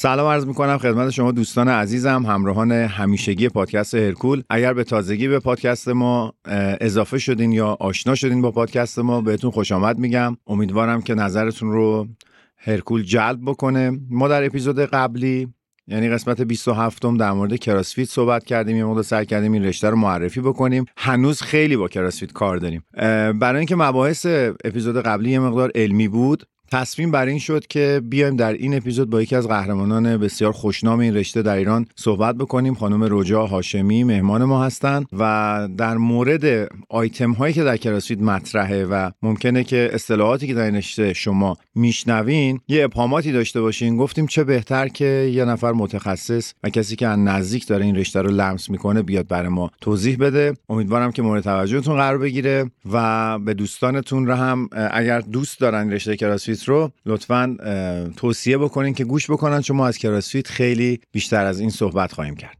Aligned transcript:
سلام 0.00 0.26
عرض 0.26 0.46
می‌کنم 0.46 0.78
خدمت 0.78 1.10
شما 1.10 1.32
دوستان 1.32 1.68
عزیزم 1.68 2.26
همراهان 2.26 2.72
همیشگی 2.72 3.48
پادکست 3.48 3.94
هرکول. 3.94 4.42
اگر 4.50 4.74
به 4.74 4.84
تازگی 4.84 5.28
به 5.28 5.38
پادکست 5.38 5.88
ما 5.88 6.34
اضافه 6.80 7.18
شدین 7.18 7.52
یا 7.52 7.76
آشنا 7.80 8.14
شدین 8.14 8.42
با 8.42 8.50
پادکست 8.50 8.98
ما 8.98 9.20
بهتون 9.20 9.50
خوش 9.50 9.72
آمد 9.72 9.98
میگم. 9.98 10.36
امیدوارم 10.46 11.02
که 11.02 11.14
نظرتون 11.14 11.72
رو 11.72 12.08
هرکول 12.56 13.02
جلب 13.02 13.40
بکنه. 13.46 14.00
ما 14.10 14.28
در 14.28 14.44
اپیزود 14.44 14.80
قبلی 14.80 15.48
یعنی 15.86 16.08
قسمت 16.08 16.40
27 16.40 17.04
م 17.04 17.16
در 17.16 17.32
مورد 17.32 17.56
کراسفیت 17.56 18.08
صحبت 18.08 18.44
کردیم. 18.44 18.76
یه 18.76 18.84
مقدار 18.84 19.02
سعی 19.02 19.26
کردیم 19.26 19.52
این 19.52 19.64
رشته 19.64 19.90
رو 19.90 19.96
معرفی 19.96 20.40
بکنیم. 20.40 20.84
هنوز 20.96 21.42
خیلی 21.42 21.76
با 21.76 21.88
کراسفیت 21.88 22.32
کار 22.32 22.56
داریم. 22.56 22.84
برای 23.38 23.56
اینکه 23.56 23.76
مباحث 23.76 24.26
اپیزود 24.64 25.02
قبلی 25.02 25.30
یه 25.30 25.38
مقدار 25.38 25.70
علمی 25.74 26.08
بود 26.08 26.44
تصمیم 26.72 27.10
بر 27.10 27.26
این 27.26 27.38
شد 27.38 27.66
که 27.66 28.02
بیایم 28.04 28.36
در 28.36 28.52
این 28.52 28.76
اپیزود 28.76 29.10
با 29.10 29.22
یکی 29.22 29.36
از 29.36 29.48
قهرمانان 29.48 30.16
بسیار 30.16 30.52
خوشنام 30.52 30.98
این 30.98 31.16
رشته 31.16 31.42
در 31.42 31.56
ایران 31.56 31.86
صحبت 31.96 32.36
بکنیم. 32.36 32.74
خانم 32.74 33.06
رجا 33.10 33.46
هاشمی 33.46 34.04
مهمان 34.04 34.44
ما 34.44 34.64
هستند 34.64 35.06
و 35.18 35.68
در 35.78 35.96
مورد 35.96 36.68
آیتم 36.88 37.32
هایی 37.32 37.54
که 37.54 37.64
در 37.64 37.76
کراسفیت 37.76 38.20
مطرحه 38.20 38.84
و 38.84 39.10
ممکنه 39.22 39.64
که 39.64 39.90
اصطلاحاتی 39.92 40.46
که 40.46 40.54
در 40.54 40.64
این 40.64 40.76
رشته 40.76 41.12
شما 41.12 41.56
میشنوین 41.74 42.60
یه 42.68 42.84
ابهاماتی 42.84 43.32
داشته 43.32 43.60
باشین. 43.60 43.96
گفتیم 43.96 44.26
چه 44.26 44.44
بهتر 44.44 44.88
که 44.88 45.30
یه 45.32 45.44
نفر 45.44 45.72
متخصص 45.72 46.52
و 46.62 46.70
کسی 46.70 46.96
که 46.96 47.06
از 47.06 47.18
نزدیک 47.18 47.66
داره 47.66 47.84
این 47.84 47.96
رشته 47.96 48.22
رو 48.22 48.30
لمس 48.30 48.70
می‌کنه 48.70 49.02
بیاد 49.02 49.28
برای 49.28 49.48
ما 49.48 49.70
توضیح 49.80 50.16
بده. 50.16 50.54
امیدوارم 50.68 51.12
که 51.12 51.22
مورد 51.22 51.42
توجهتون 51.42 51.96
قرار 51.96 52.18
بگیره 52.18 52.70
و 52.92 53.38
به 53.38 53.54
دوستانتون 53.54 54.26
رو 54.26 54.34
هم 54.34 54.68
اگر 54.90 55.20
دوست 55.20 55.60
دارن 55.60 55.92
رشته 55.92 56.16
کراسفیت 56.16 56.57
رو 56.64 56.90
لطفا 57.06 57.56
توصیه 58.16 58.58
بکنین 58.58 58.94
که 58.94 59.04
گوش 59.04 59.30
بکنن 59.30 59.60
چون 59.60 59.76
ما 59.76 59.86
از 59.86 59.98
کراسفیت 59.98 60.48
خیلی 60.48 61.00
بیشتر 61.12 61.46
از 61.46 61.60
این 61.60 61.70
صحبت 61.70 62.12
خواهیم 62.12 62.34
کرد 62.36 62.58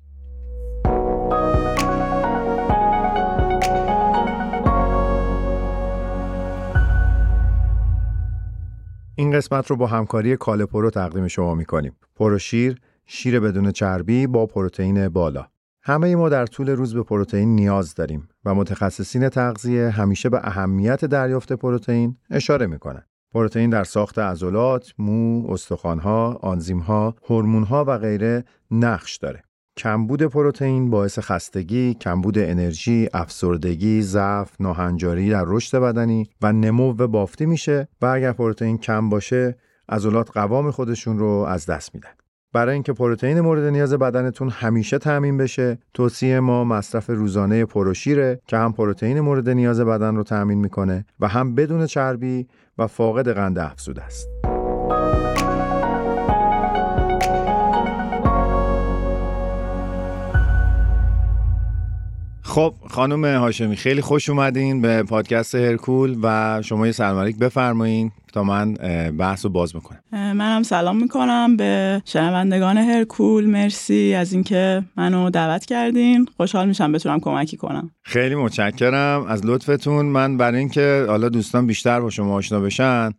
این 9.17 9.33
قسمت 9.33 9.71
رو 9.71 9.77
با 9.77 9.87
همکاری 9.87 10.37
کاله 10.37 10.67
پرو 10.67 10.91
تقدیم 10.91 11.29
شما 11.29 11.55
می‌کنیم. 11.55 11.97
پرو 12.17 12.39
شیر، 12.39 12.81
شیر 13.07 13.41
بدون 13.41 13.73
چربی 13.73 14.27
با 14.27 14.47
پروتئین 14.47 15.09
بالا. 15.09 15.47
همه 15.83 16.17
ما 16.17 16.29
در 16.29 16.47
طول 16.47 16.71
روز 16.71 16.95
به 16.95 17.03
پروتئین 17.03 17.55
نیاز 17.55 17.95
داریم 17.95 18.29
و 18.45 18.55
متخصصین 18.55 19.29
تغذیه 19.29 19.91
همیشه 19.91 20.29
به 20.29 20.41
اهمیت 20.43 21.05
دریافت 21.05 21.53
پروتئین 21.53 22.17
اشاره 22.31 22.67
می‌کنن. 22.67 23.03
پروتئین 23.33 23.71
در 23.71 23.85
ساخت 23.85 24.19
عضلات، 24.19 24.93
مو، 24.99 25.51
استخوانها، 25.51 26.33
آنزیمها، 26.43 27.15
هورمونها 27.29 27.85
و 27.89 27.99
غیره 27.99 28.45
نقش 28.71 29.17
داره. 29.17 29.43
کمبود 29.77 30.23
پروتئین 30.23 30.91
باعث 30.91 31.19
خستگی، 31.19 31.95
کمبود 31.95 32.39
انرژی، 32.39 33.09
افسردگی، 33.15 34.03
ضعف، 34.03 34.61
ناهنجاری 34.61 35.31
در 35.31 35.45
رشد 35.47 35.79
بدنی 35.79 36.31
و 36.43 36.53
نمو 36.53 36.93
بافتی 36.95 37.47
میشه 37.47 37.89
و 38.01 38.07
اگر 38.07 38.33
پروتئین 38.33 38.79
کم 38.79 39.09
باشه، 39.09 39.57
عضلات 39.89 40.31
قوام 40.31 40.71
خودشون 40.71 41.19
رو 41.19 41.29
از 41.29 41.67
دست 41.67 41.95
میدن. 41.95 42.11
برای 42.53 42.75
اینکه 42.75 42.93
پروتئین 42.93 43.41
مورد 43.41 43.65
نیاز 43.65 43.93
بدنتون 43.93 44.49
همیشه 44.49 44.99
تامین 44.99 45.37
بشه 45.37 45.79
توصیه 45.95 46.41
ما 46.41 46.65
مصرف 46.65 47.11
روزانه 47.11 47.65
پروشیره 47.65 48.41
که 48.47 48.57
هم 48.57 48.73
پروتئین 48.73 49.21
مورد 49.21 49.49
نیاز 49.49 49.81
بدن 49.81 50.17
رو 50.17 50.23
تامین 50.23 50.59
می‌کنه 50.59 51.05
و 51.21 51.29
هم 51.29 51.55
بدون 51.55 51.87
چربی 51.87 52.47
و 52.79 52.87
فاقد 52.87 53.33
قند 53.33 53.59
افزوده 53.59 54.03
است. 54.03 54.29
خب 62.43 62.75
خانم 62.91 63.25
هاشمی 63.25 63.77
خیلی 63.77 64.01
خوش 64.01 64.29
اومدین 64.29 64.81
به 64.81 65.03
پادکست 65.03 65.55
هرکول 65.55 66.19
و 66.23 66.61
شما 66.63 66.87
یه 66.87 66.93
سلام 66.93 67.31
بفرمایین. 67.31 68.13
تا 68.33 68.43
من 68.45 68.75
بحث 69.19 69.45
رو 69.45 69.51
باز 69.51 69.75
می‌کنم 69.75 69.99
منم 70.13 70.63
سلام 70.63 71.03
می‌کنم 71.03 71.57
به 71.57 72.03
شنوندگان 72.05 72.79
هرکول. 72.79 73.47
مرسی 73.47 74.15
از 74.15 74.33
اینکه 74.33 74.83
منو 74.97 75.31
دعوت 75.31 75.67
کردین. 75.67 76.27
خوشحال 76.37 76.69
میشم 76.69 76.93
بتونم 76.93 77.21
کمکی 77.21 77.57
کنم. 77.57 77.91
خیلی 78.03 78.35
متشکرم. 78.35 79.27
از 79.29 79.47
لطفتون. 79.47 80.07
من 80.07 80.37
برای 80.37 80.59
اینکه 80.59 81.05
حالا 81.09 81.29
دوستان 81.29 81.67
بیشتر 81.67 82.01
با 82.01 82.11
شما 82.11 82.35
آشنا 82.35 82.61
بشن 82.61 83.11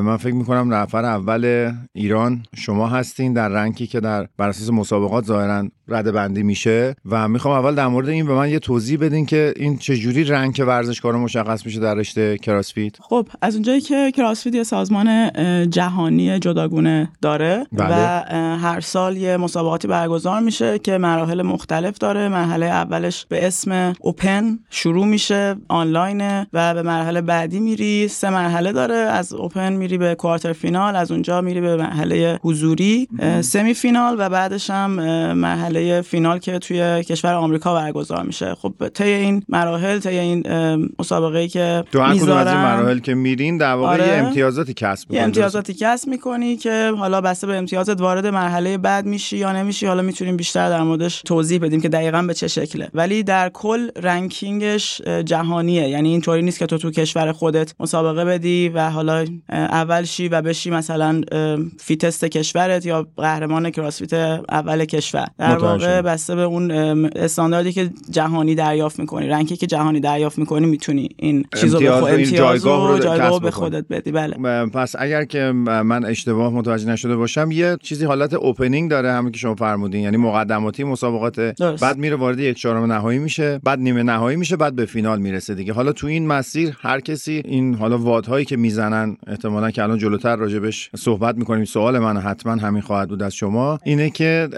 من 0.00 0.16
فکر 0.16 0.34
می‌کنم 0.34 0.74
نفر 0.74 1.04
اول 1.04 1.72
ایران 1.92 2.42
شما 2.56 2.88
هستین 2.88 3.32
در 3.32 3.48
رنکی 3.48 3.86
که 3.86 4.00
در 4.00 4.26
بر 4.36 4.48
اساس 4.48 4.70
مسابقات 4.70 5.24
ظاهرا 5.24 5.68
رده 5.88 6.12
بندی 6.12 6.42
میشه. 6.42 6.94
و 7.10 7.28
می‌خوام 7.28 7.58
اول 7.58 7.74
در 7.74 7.86
مورد 7.86 8.08
این 8.08 8.26
به 8.26 8.34
من 8.34 8.50
یه 8.50 8.58
توضیح 8.58 8.98
بدین 8.98 9.26
که 9.26 9.54
این 9.56 9.76
چجوری 9.78 10.24
رنک 10.24 10.62
ورزشکارا 10.66 11.18
مشخص 11.18 11.66
میشه 11.66 11.80
در 11.80 11.94
رشته 11.94 12.38
کراسفیت 12.38 12.96
خب 13.00 13.28
از 13.42 13.54
اونجایی 13.54 13.80
که 13.80 14.12
کراسفیت 14.14 14.51
یه 14.54 14.62
سازمان 14.62 15.30
جهانی 15.70 16.38
جداگونه 16.38 17.08
داره 17.22 17.66
بله. 17.72 17.88
و 17.90 18.22
هر 18.56 18.80
سال 18.80 19.16
یه 19.16 19.36
مسابقاتی 19.36 19.88
برگزار 19.88 20.40
میشه 20.40 20.78
که 20.78 20.98
مراحل 20.98 21.42
مختلف 21.42 21.98
داره. 21.98 22.28
مرحله 22.28 22.66
اولش 22.66 23.26
به 23.28 23.46
اسم 23.46 23.92
اوپن 24.00 24.58
شروع 24.70 25.06
میشه 25.06 25.56
آنلاینه 25.68 26.46
و 26.52 26.74
به 26.74 26.82
مرحله 26.82 27.20
بعدی 27.20 27.60
میری. 27.60 28.08
سه 28.08 28.30
مرحله 28.30 28.72
داره. 28.72 28.94
از 28.94 29.32
اوپن 29.32 29.72
میری 29.72 29.98
به 29.98 30.14
کوارتر 30.14 30.52
فینال 30.52 30.96
از 30.96 31.10
اونجا 31.10 31.40
میری 31.40 31.60
به 31.60 31.76
مرحله 31.76 32.38
حضوری 32.42 33.08
سمی 33.40 33.74
فینال 33.74 34.16
و 34.18 34.28
بعدش 34.28 34.70
هم 34.70 34.90
مرحله 35.32 36.00
فینال 36.00 36.38
که 36.38 36.58
توی 36.58 37.04
کشور 37.04 37.34
آمریکا 37.34 37.74
برگزار 37.74 38.22
میشه. 38.22 38.54
خب 38.54 38.88
طی 38.94 39.04
این 39.04 39.42
مراحل 39.48 39.98
طی 39.98 40.18
این 40.18 40.42
مسابقه 40.98 41.38
ای 41.38 41.48
که 41.48 41.84
از 41.94 42.28
این 42.28 42.32
مراحل 42.32 42.98
که 42.98 43.14
میرین 43.14 43.58
در 43.58 43.74
واقع 43.74 43.92
آره. 43.92 44.32
امتیازاتی 44.42 44.74
کسب 44.74 45.10
می‌کنی؟ 45.10 45.24
امتیازاتی 45.24 45.74
کسب 45.74 46.08
می‌کنی 46.08 46.56
که 46.56 46.92
حالا 46.98 47.20
بسته 47.20 47.46
به 47.46 47.56
امتیازت 47.56 48.00
وارد 48.00 48.26
مرحله 48.26 48.78
بعد 48.78 49.06
میشی 49.06 49.36
یا 49.36 49.52
نمیشی 49.52 49.86
حالا 49.86 50.02
می‌تونیم 50.02 50.36
بیشتر 50.36 50.68
در 50.68 50.82
موردش 50.82 51.22
توضیح 51.22 51.58
بدیم 51.58 51.80
که 51.80 51.88
دقیقا 51.88 52.22
به 52.22 52.34
چه 52.34 52.48
شکله. 52.48 52.88
ولی 52.94 53.22
در 53.22 53.48
کل 53.48 53.88
رنکینگش 54.02 55.02
جهانیه. 55.02 55.88
یعنی 55.88 56.08
اینطوری 56.08 56.42
نیست 56.42 56.58
که 56.58 56.66
تو 56.66 56.78
تو 56.78 56.90
کشور 56.90 57.32
خودت 57.32 57.74
مسابقه 57.80 58.24
بدی 58.24 58.68
و 58.68 58.90
حالا 58.90 59.24
اول 59.48 60.04
شی 60.04 60.28
و 60.28 60.42
بشی 60.42 60.70
مثلا 60.70 61.20
fittest 61.80 62.24
کشورت 62.24 62.86
یا 62.86 63.06
قهرمان 63.16 63.70
کراسفیت 63.70 64.12
اول 64.12 64.84
کشور. 64.84 65.26
در 65.38 65.56
واقع 65.56 66.00
بسته 66.00 66.34
به 66.34 66.42
اون 66.42 66.70
استانداردی 67.16 67.72
که 67.72 67.90
جهانی 68.10 68.54
دریافت 68.54 68.98
می‌کنی. 68.98 69.28
rank 69.28 69.50
ی 69.50 69.56
که 69.56 69.66
جهانی 69.66 70.00
دریافت 70.00 70.38
می‌کنی 70.38 70.66
می‌تونی 70.66 71.08
این 71.16 71.44
چیزو 71.60 71.78
به 71.78 71.92
امتیاز 71.94 72.66
رو 72.66 72.98
جایگاه 72.98 73.40
به 73.40 73.50
خودت 73.50 73.84
بدی. 73.90 74.12
بله. 74.12 74.31
پس 74.72 74.94
اگر 74.98 75.24
که 75.24 75.52
من 75.52 76.04
اشتباه 76.04 76.52
متوجه 76.52 76.88
نشده 76.88 77.16
باشم 77.16 77.50
یه 77.50 77.76
چیزی 77.82 78.04
حالت 78.04 78.34
opening 78.34 78.90
داره 78.90 79.12
همین 79.12 79.32
که 79.32 79.38
شما 79.38 79.54
فرمودین. 79.54 80.00
یعنی 80.00 80.16
مقدماتی 80.16 80.84
مسابقات 80.84 81.40
بعد 81.80 81.98
میره 81.98 82.16
وارد 82.16 82.38
یک 82.38 82.56
چهارم 82.56 82.92
نهایی 82.92 83.18
میشه 83.18 83.60
بعد 83.64 83.78
نیمه 83.78 84.02
نهایی 84.02 84.36
میشه 84.36 84.56
بعد 84.56 84.74
به 84.76 84.84
فینال 84.84 85.18
می‌رسه 85.18 85.54
دیگه. 85.54 85.72
حالا 85.72 85.92
تو 85.92 86.06
این 86.06 86.26
مسیر 86.26 86.76
هر 86.80 87.00
کسی 87.00 87.42
این 87.44 87.74
حالا 87.74 87.98
WOD 87.98 88.21
هایی 88.21 88.44
که 88.44 88.56
می‌زنن 88.56 89.16
احتمالا 89.26 89.70
که 89.70 89.82
الان 89.82 89.98
جلوتر 89.98 90.36
راجبش 90.36 90.90
صحبت 90.96 91.36
می‌کنیم 91.36 91.64
سوال 91.64 91.98
من 91.98 92.16
حتما 92.16 92.52
همین 92.52 92.82
خواهد 92.82 93.08
بود 93.08 93.22
از 93.22 93.34
شما 93.34 93.78
اینه 93.84 94.10
که 94.10 94.48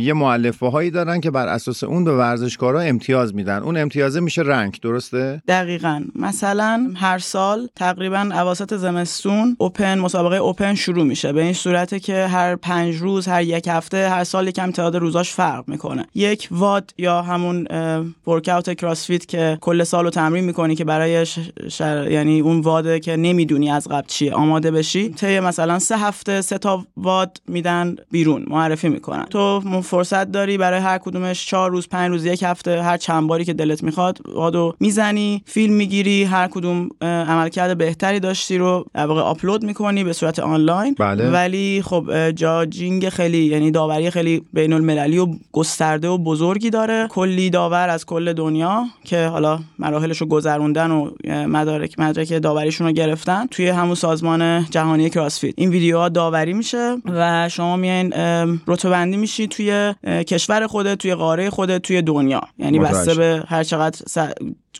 یه 0.00 0.12
مؤلفه 0.12 0.66
هایی 0.66 0.90
دارن 0.90 1.20
که 1.20 1.30
بر 1.30 1.46
اساس 1.46 1.84
اون 1.84 2.04
به 2.04 2.16
ورزشکارا 2.16 2.80
امتیاز 2.80 3.34
میدن. 3.34 3.58
اون 3.58 3.76
امتیازه 3.76 4.20
میشه 4.20 4.42
رنگ 4.42 4.78
درسته؟ 4.82 5.42
دقیقا. 5.48 6.02
مثلا 6.14 6.92
هر 6.96 7.18
سال 7.18 7.68
تقریبا 7.76 8.28
اواسط 8.32 8.74
زمستون 8.74 9.19
اوپن 9.58 9.98
مسابقه 9.98 10.36
اوپن 10.36 10.74
شروع 10.74 11.04
میشه. 11.04 11.32
به 11.32 11.42
این 11.42 11.52
صورته 11.52 12.00
که 12.00 12.26
هر 12.26 12.56
پنج 12.56 12.96
روز 12.96 13.28
هر 13.28 13.42
یک 13.42 13.68
هفته 13.68 14.08
هر 14.08 14.24
سال 14.24 14.48
یکم 14.48 14.70
تعداد 14.70 14.96
روزاش 14.96 15.30
فرق 15.30 15.64
می‌کنه. 15.68 16.06
یک 16.14 16.48
واد 16.50 16.94
یا 16.98 17.22
همون 17.22 17.66
ورکاوت 18.26 18.74
کراسفیت 18.74 19.26
که 19.26 19.58
کل 19.60 19.84
سال 19.84 20.04
رو 20.04 20.10
تمرین 20.10 20.44
می‌کنی 20.44 20.74
که 20.74 20.84
برای 20.84 21.26
یعنی 22.10 22.40
اون 22.40 22.60
واده 22.60 23.00
که 23.00 23.16
نمی‌دونی 23.16 23.70
از 23.70 23.88
قبل 23.88 24.06
چیه 24.06 24.34
آماده 24.34 24.70
بشی 24.70 25.08
طی 25.08 25.40
مثلا 25.40 25.78
سه 25.78 25.96
هفته 25.96 26.40
سه 26.40 26.58
تا 26.58 26.86
واد 26.96 27.40
میدن 27.48 27.96
بیرون 28.10 28.44
معرفی 28.48 28.88
می‌کنن. 28.88 29.24
تو 29.24 29.60
فرصت 29.82 30.32
داری 30.32 30.58
برای 30.58 30.80
هر 30.80 30.98
کدومش 30.98 31.46
چهار 31.46 31.70
روز 31.70 31.88
پنج 31.88 32.10
روز 32.10 32.24
یک 32.24 32.42
هفته 32.42 32.82
هر 32.82 32.96
چند 32.96 33.26
باری 33.26 33.44
که 33.44 33.52
دلت 33.52 33.82
می‌خواد 33.82 34.18
وادو 34.28 34.74
می‌زنی 34.80 35.42
فیلم 35.46 35.74
می‌گیری 35.74 36.24
هر 36.24 36.48
کدوم 36.48 36.88
عملکرد 37.02 37.78
بهتری 37.78 38.20
داشتی 38.20 38.58
رو 38.58 38.86
واقع 39.10 39.20
آپلود 39.20 39.64
می‌کنی 39.64 40.04
به 40.04 40.12
صورت 40.12 40.38
آنلاین. 40.38 40.94
بله. 40.98 41.30
ولی 41.30 41.82
خب 41.84 42.30
جاجینگ 42.30 43.08
خیلی 43.08 43.38
یعنی 43.38 43.70
داوری 43.70 44.10
خیلی 44.10 44.42
بین 44.52 44.72
المللی 44.72 45.18
و 45.18 45.26
گسترده 45.52 46.08
و 46.08 46.18
بزرگی 46.18 46.70
داره. 46.70 47.06
کلی 47.10 47.50
داور 47.50 47.88
از 47.88 48.06
کل 48.06 48.32
دنیا 48.32 48.84
که 49.04 49.26
حالا 49.26 49.58
مراحلش 49.78 50.20
رو 50.20 50.26
گذروندن 50.26 50.90
و 50.90 51.10
مدارک 51.28 51.98
مدرک 51.98 52.32
داوریشون 52.32 52.86
رو 52.86 52.92
گرفتن 52.92 53.46
توی 53.46 53.68
همون 53.68 53.94
سازمان 53.94 54.66
جهانی 54.70 55.10
کراسفیت 55.10 55.54
این 55.56 55.70
ویدیوها 55.70 56.08
داوری 56.08 56.52
میشه 56.52 56.96
و 57.04 57.48
شما 57.48 57.76
میایین 57.76 58.12
رتبه 58.66 58.90
بندی 58.90 59.16
میشی 59.16 59.46
توی 59.46 59.94
کشور 60.04 60.66
خودت 60.66 60.98
توی 60.98 61.14
قاره 61.14 61.50
خودت 61.50 61.82
توی 61.82 62.02
دنیا. 62.02 62.40
یعنی 62.58 62.78
بسته 62.78 63.14
به 63.14 63.42
هر 63.48 63.64
چقدر 63.64 64.00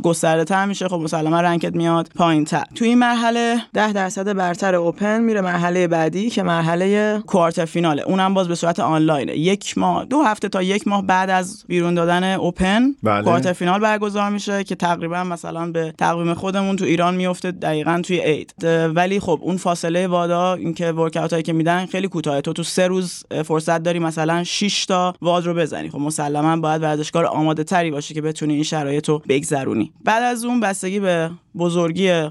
گسترده 0.02 0.44
تر 0.44 0.66
میشه 0.66 0.88
خب 0.88 0.96
مسلما 0.96 1.40
رنکت 1.40 1.74
میاد 1.74 2.08
پایین 2.14 2.44
تر 2.44 2.64
تو 2.74 2.84
این 2.84 2.98
مرحله 2.98 3.62
10 3.74 3.92
درصد 3.92 4.36
برتر 4.36 4.74
اوپن 4.74 5.20
میره 5.20 5.40
مرحله 5.40 5.86
بعدی 5.86 6.30
که 6.30 6.42
مرحله 6.42 7.18
کوارتر 7.26 7.64
فیناله 7.64 8.02
اونم 8.02 8.34
باز 8.34 8.48
به 8.48 8.54
صورت 8.54 8.80
آنلاینه. 8.80 9.36
یک 9.36 9.78
ماه 9.78 10.04
دو 10.04 10.22
هفته 10.22 10.48
تا 10.48 10.62
یک 10.62 10.88
ماه 10.88 11.06
بعد 11.06 11.30
از 11.30 11.64
بیرون 11.68 11.94
دادن 11.94 12.24
اوپن 12.24 12.94
بله. 13.02 13.24
کوارتر 13.24 13.52
فینال 13.52 13.80
برگزار 13.80 14.30
میشه 14.30 14.64
که 14.64 14.74
تقریبا 14.74 15.24
مثلا 15.24 15.70
به 15.72 15.94
تقویم 15.98 16.34
خودمون 16.34 16.76
تو 16.76 16.84
ایران 16.84 17.14
میفته 17.14 17.50
دقیقا 17.50 18.00
توی 18.04 18.18
عید. 18.18 18.54
ولی 18.94 19.20
خب 19.20 19.38
اون 19.42 19.56
فاصله 19.56 20.06
وادا 20.06 20.54
اینکه 20.54 20.92
ورکاوت 20.92 21.32
هایی 21.32 21.42
که 21.42 21.52
میدن 21.52 21.86
خیلی 21.86 22.08
کوتاه. 22.08 22.40
تو 22.40 22.52
تو 22.52 22.62
سه 22.62 22.86
روز 22.86 23.24
فرصت 23.44 23.82
داری 23.82 23.98
مثلا 23.98 24.44
6 24.44 24.86
تا 24.86 25.14
واد 25.22 25.46
رو 25.46 25.54
بزنی. 25.54 25.90
خب 25.90 25.98
مسلما 25.98 26.56
باید 26.56 26.82
ورزشکار 26.82 27.26
آماده 27.26 27.64
تری 27.64 27.90
باشه 27.90 28.14
که 28.14 28.22
بتونی 28.22 28.54
این 28.54 28.62
شرایط 28.62 29.08
رو 29.08 29.22
بگذرونی 29.28 29.79
بعد 30.04 30.22
از 30.22 30.44
اون 30.44 30.60
بستگی 30.60 31.00
به 31.00 31.30
بزرگی 31.58 32.28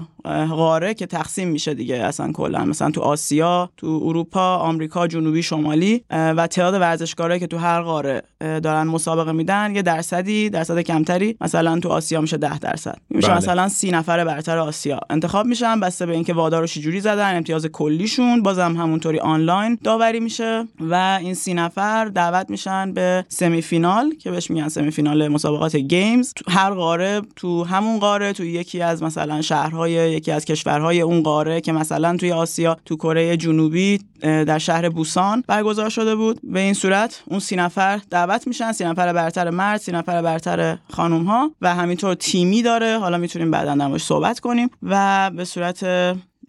قاره 0.50 0.94
که 0.94 1.06
تقسیم 1.06 1.48
میشه 1.48 1.74
دیگه 1.74 1.96
اصلا 1.96 2.32
کلا. 2.32 2.64
مثلا 2.64 2.90
تو 2.90 3.00
آسیا 3.00 3.70
تو 3.76 4.00
اروپا 4.04 4.56
آمریکا 4.56 5.06
جنوبی 5.06 5.42
شمالی 5.42 6.04
و 6.10 6.46
تعداد 6.46 6.80
ورزشکارایی 6.80 7.40
که 7.40 7.46
تو 7.46 7.58
هر 7.58 7.82
قاره 7.82 8.22
دارن 8.40 8.82
مسابقه 8.86 9.32
میدن 9.32 9.74
یه 9.74 9.82
درصدی 9.82 10.50
درصد 10.50 10.80
کمتری 10.80 11.36
مثلا 11.40 11.80
تو 11.80 11.88
آسیا 11.88 12.20
میشه 12.20 12.36
10 12.36 12.58
درصد. 12.58 12.98
میشه 13.10 13.28
بله. 13.28 13.36
مثلا 13.36 13.68
سی 13.68 13.90
نفر 13.90 14.24
برتر 14.24 14.58
آسیا. 14.58 15.00
انتخاب 15.10 15.46
میشن 15.46 15.80
بسته 15.80 16.06
به 16.06 16.12
اینکه 16.12 16.34
وادار 16.34 16.60
رو 16.60 16.66
چجوری 16.66 17.00
زدن 17.00 17.36
امتیاز 17.36 17.66
کلیشون 17.66 18.42
بازم 18.42 18.76
همونطوری 18.76 19.18
آنلاین 19.18 19.78
داوری 19.84 20.20
میشه 20.20 20.68
و 20.80 21.18
این 21.20 21.34
سی 21.34 21.54
نفر 21.54 22.04
دعوت 22.04 22.50
میشن 22.50 22.92
به 22.92 23.24
semi 23.28 23.62
final 23.62 24.14
که 24.14 24.30
بهش 24.30 24.50
میگن 24.50 24.68
semi 24.68 24.90
final 24.90 25.28
مسابقات 25.28 25.76
Games. 25.76 26.32
تو 26.34 26.50
هر 26.50 26.70
قاره 26.70 27.22
تو 27.36 27.64
همون 27.64 27.98
قاره 27.98 28.32
تو 28.32 28.44
یکی 28.44 28.82
از 28.82 29.02
مثلا 29.10 29.42
شهرهای 29.42 29.92
یکی 29.92 30.32
از 30.32 30.44
کشورهای 30.44 31.00
اون 31.00 31.22
قاره 31.22 31.60
که 31.60 31.72
مثلا 31.72 32.16
توی 32.16 32.32
آسیا 32.32 32.76
تو 32.84 32.96
کره 32.96 33.36
جنوبی 33.36 33.98
در 34.22 34.58
شهر 34.58 34.88
بوسان 34.88 35.44
برگزار 35.46 35.90
شده 35.90 36.14
بود. 36.14 36.40
به 36.42 36.60
این 36.60 36.74
صورت 36.74 37.22
اون 37.26 37.40
سی 37.40 37.56
نفر 37.56 38.00
دعوت 38.10 38.46
میشن 38.46 38.72
سی 38.72 38.84
نفر 38.84 39.12
برتر 39.12 39.50
مرد 39.50 39.80
سی 39.80 39.92
نفر 39.92 40.22
برتر 40.22 40.78
خانم 40.92 41.24
ها 41.24 41.50
و 41.60 41.74
همینطور 41.74 42.14
تیمی 42.14 42.62
داره. 42.62 42.98
حالا 42.98 43.18
می‌تونیم 43.18 43.50
بعدا 43.50 43.74
در 43.74 43.98
صحبت 43.98 44.40
کنیم 44.40 44.70
و 44.82 45.30
به 45.30 45.44
صورت 45.44 45.84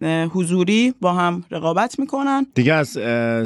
حضوری 0.04 0.94
با 1.00 1.12
هم 1.12 1.44
رقابت 1.50 1.98
می‌کنن. 1.98 2.46
دیگه 2.54 2.74
از 2.74 2.98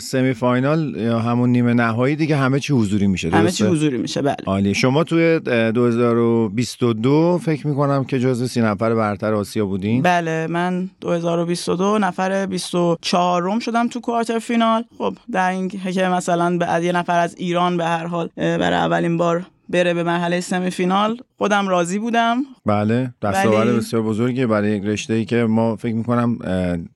سمی 0.03 0.35
فاینال 0.35 0.97
یا 0.97 1.19
همون 1.19 1.50
نیمه 1.50 1.75
نهایی 1.75 2.17
دیگه 2.17 2.37
همه 2.37 2.61
چی 2.61 2.73
حضوری 2.73 3.06
میشه 3.06 3.31
همه 3.31 3.50
چی 3.50 3.64
حضوری 3.64 3.99
میشه 3.99 4.23
بله. 4.23 4.37
عالی 4.47 4.75
شما 4.75 5.05
توی 5.05 5.41
2022 5.41 7.38
فکر 7.43 7.67
می‌کنم 7.67 8.05
که 8.05 8.19
جزو 8.19 8.47
سی 8.47 8.61
نفر 8.61 8.94
برتر 8.94 9.35
آسیا 9.35 9.67
بودین؟ 9.67 10.03
بله 10.03 10.47
من 10.47 10.91
2022 11.00 11.99
نفر 11.99 12.47
24 12.47 13.43
روم 13.43 13.58
شدم 13.58 13.88
تو 13.88 14.00
کوارتر 14.00 14.38
فینال. 14.38 14.85
خب 14.99 15.14
در 15.32 15.50
این 15.50 15.69
که 15.69 16.08
مثلا 16.08 16.58
به 16.58 16.85
یه 16.85 16.93
نفر 16.93 17.19
از 17.19 17.35
ایران 17.38 17.76
به 17.76 17.85
هر 17.85 18.06
حال 18.06 18.29
برای 18.37 18.79
اولین 18.79 19.17
بار 19.17 19.47
بره 19.69 19.94
به 19.94 20.03
مرحله 20.03 20.41
سمی 20.41 20.70
فینال 20.70 21.17
خودم 21.38 21.69
راضی 21.69 21.99
بودم. 21.99 22.43
بله 22.67 23.15
دستاورد. 23.23 23.69
بسیار 23.69 24.03
بزرگی 24.03 24.47
برای 24.47 24.81
رشته 24.81 25.15
ای 25.15 25.25
که 25.25 25.37
ما 25.37 25.77
فکر 25.77 25.94
می‌کنم 25.94 26.38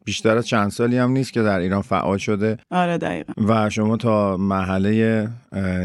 بیشتر 0.05 0.37
از 0.37 0.47
چند 0.47 0.71
سالی 0.71 0.99
هم 0.99 1.11
نیست 1.11 1.33
که 1.33 1.43
در 1.43 1.59
ایران 1.59 1.83
فعال 1.83 2.19
شده. 2.19 2.59
آره 2.71 2.99
دقیقا. 2.99 3.33
و 3.49 3.71
شما 3.71 3.97
تا 3.97 4.37
مرحله 4.37 5.29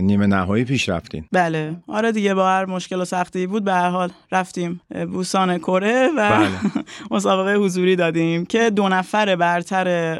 نیمه 0.02 0.28
نهایی 0.28 0.63
پیش 0.63 0.90
رفتین. 0.90 1.25
بله. 1.31 1.75
آره 1.88 2.12
دیگه 2.12 2.34
با 2.34 2.48
هر 2.48 2.66
مشکل 2.66 3.02
و 3.02 3.06
سختی 3.06 3.48
بود 3.48 3.63
به 3.63 3.74
هر 3.74 3.90
حال 3.90 4.10
رفتیم 4.31 4.81
بوسان 5.12 5.58
کره 5.58 6.10
و 6.18 6.30
بله. 6.30 6.50
مسابقه 7.12 7.56
حضوری 7.56 7.96
دادیم 7.96 8.46
که 8.46 8.69
دو 8.69 8.90
نفر 8.90 9.36
برتر 9.36 10.19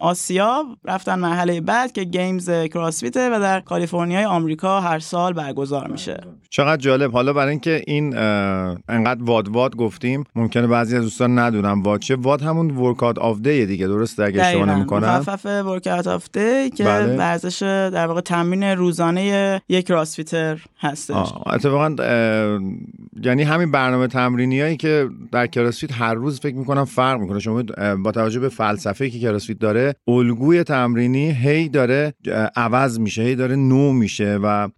آسیا 0.00 0.64
رفتن 0.84 1.18
مرحله 1.18 1.60
بعد 1.60 1.92
که 1.92 2.04
گیمز 2.04 2.50
کراسفیته 2.50 3.36
و 3.36 3.40
در 3.40 3.60
کالیفرنیای 3.60 4.24
آمریکا 4.24 4.80
هر 4.80 4.98
سال 4.98 5.32
برگزار 5.32 5.88
میشه. 5.88 6.20
چقدر 6.50 6.76
جالب. 6.76 7.12
حالا 7.12 7.32
برای 7.32 7.50
اینکه 7.50 7.67
این 7.68 8.16
انقدر 8.88 9.24
WOD 9.24 9.48
WOD 9.48 9.76
گفتیم 9.76 10.24
ممکنه 10.36 10.66
بعضی 10.66 10.96
از 10.96 11.02
دوستان 11.02 11.38
ندونن 11.38 11.82
WOD 11.82 12.00
چیه 12.00 12.16
WOD 12.16 12.42
همون 12.42 12.70
workout 12.70 13.18
of 13.18 13.40
day 13.40 13.66
دیگه 13.66 13.86
درسته؟ 13.86 14.24
اگه 14.24 14.42
اشتباه 14.42 14.76
نمی‌کنم 14.76 15.08
مخفف 15.08 15.46
workout 15.46 16.06
of 16.06 16.28
day 16.32 16.70
که 16.70 16.84
بله. 16.84 17.16
ورزش 17.16 17.62
در 17.92 18.06
واقع 18.06 18.20
تمرین 18.20 18.62
روزانه 18.62 19.62
یک 19.68 19.86
CrossFitter 19.86 20.58
هستش. 20.80 21.32
اتفاقا 21.46 21.96
یعنی 23.22 23.42
همین 23.42 23.70
برنامه 23.70 24.06
تمرینی 24.06 24.60
هایی 24.60 24.76
که 24.76 25.08
در 25.32 25.46
کراسفیت 25.46 25.92
هر 25.92 26.14
روز 26.14 26.40
فکر 26.40 26.56
می‌کنم 26.56 26.84
فرق 26.84 27.20
می‌کنه. 27.20 27.38
شما 27.38 27.62
با 28.04 28.12
توجه 28.12 28.40
به 28.40 28.48
فلسفه 28.48 29.10
که 29.10 29.20
کراسفیت 29.20 29.58
داره 29.58 29.94
الگوی 30.08 30.62
تمرینی 30.62 31.30
هی 31.30 31.68
داره 31.68 32.14
عوض 32.56 32.98
میشه 32.98 33.22
هی 33.22 33.34
داره 33.34 33.56
نو 33.56 33.92
میشه 33.92 34.38
و 34.42 34.68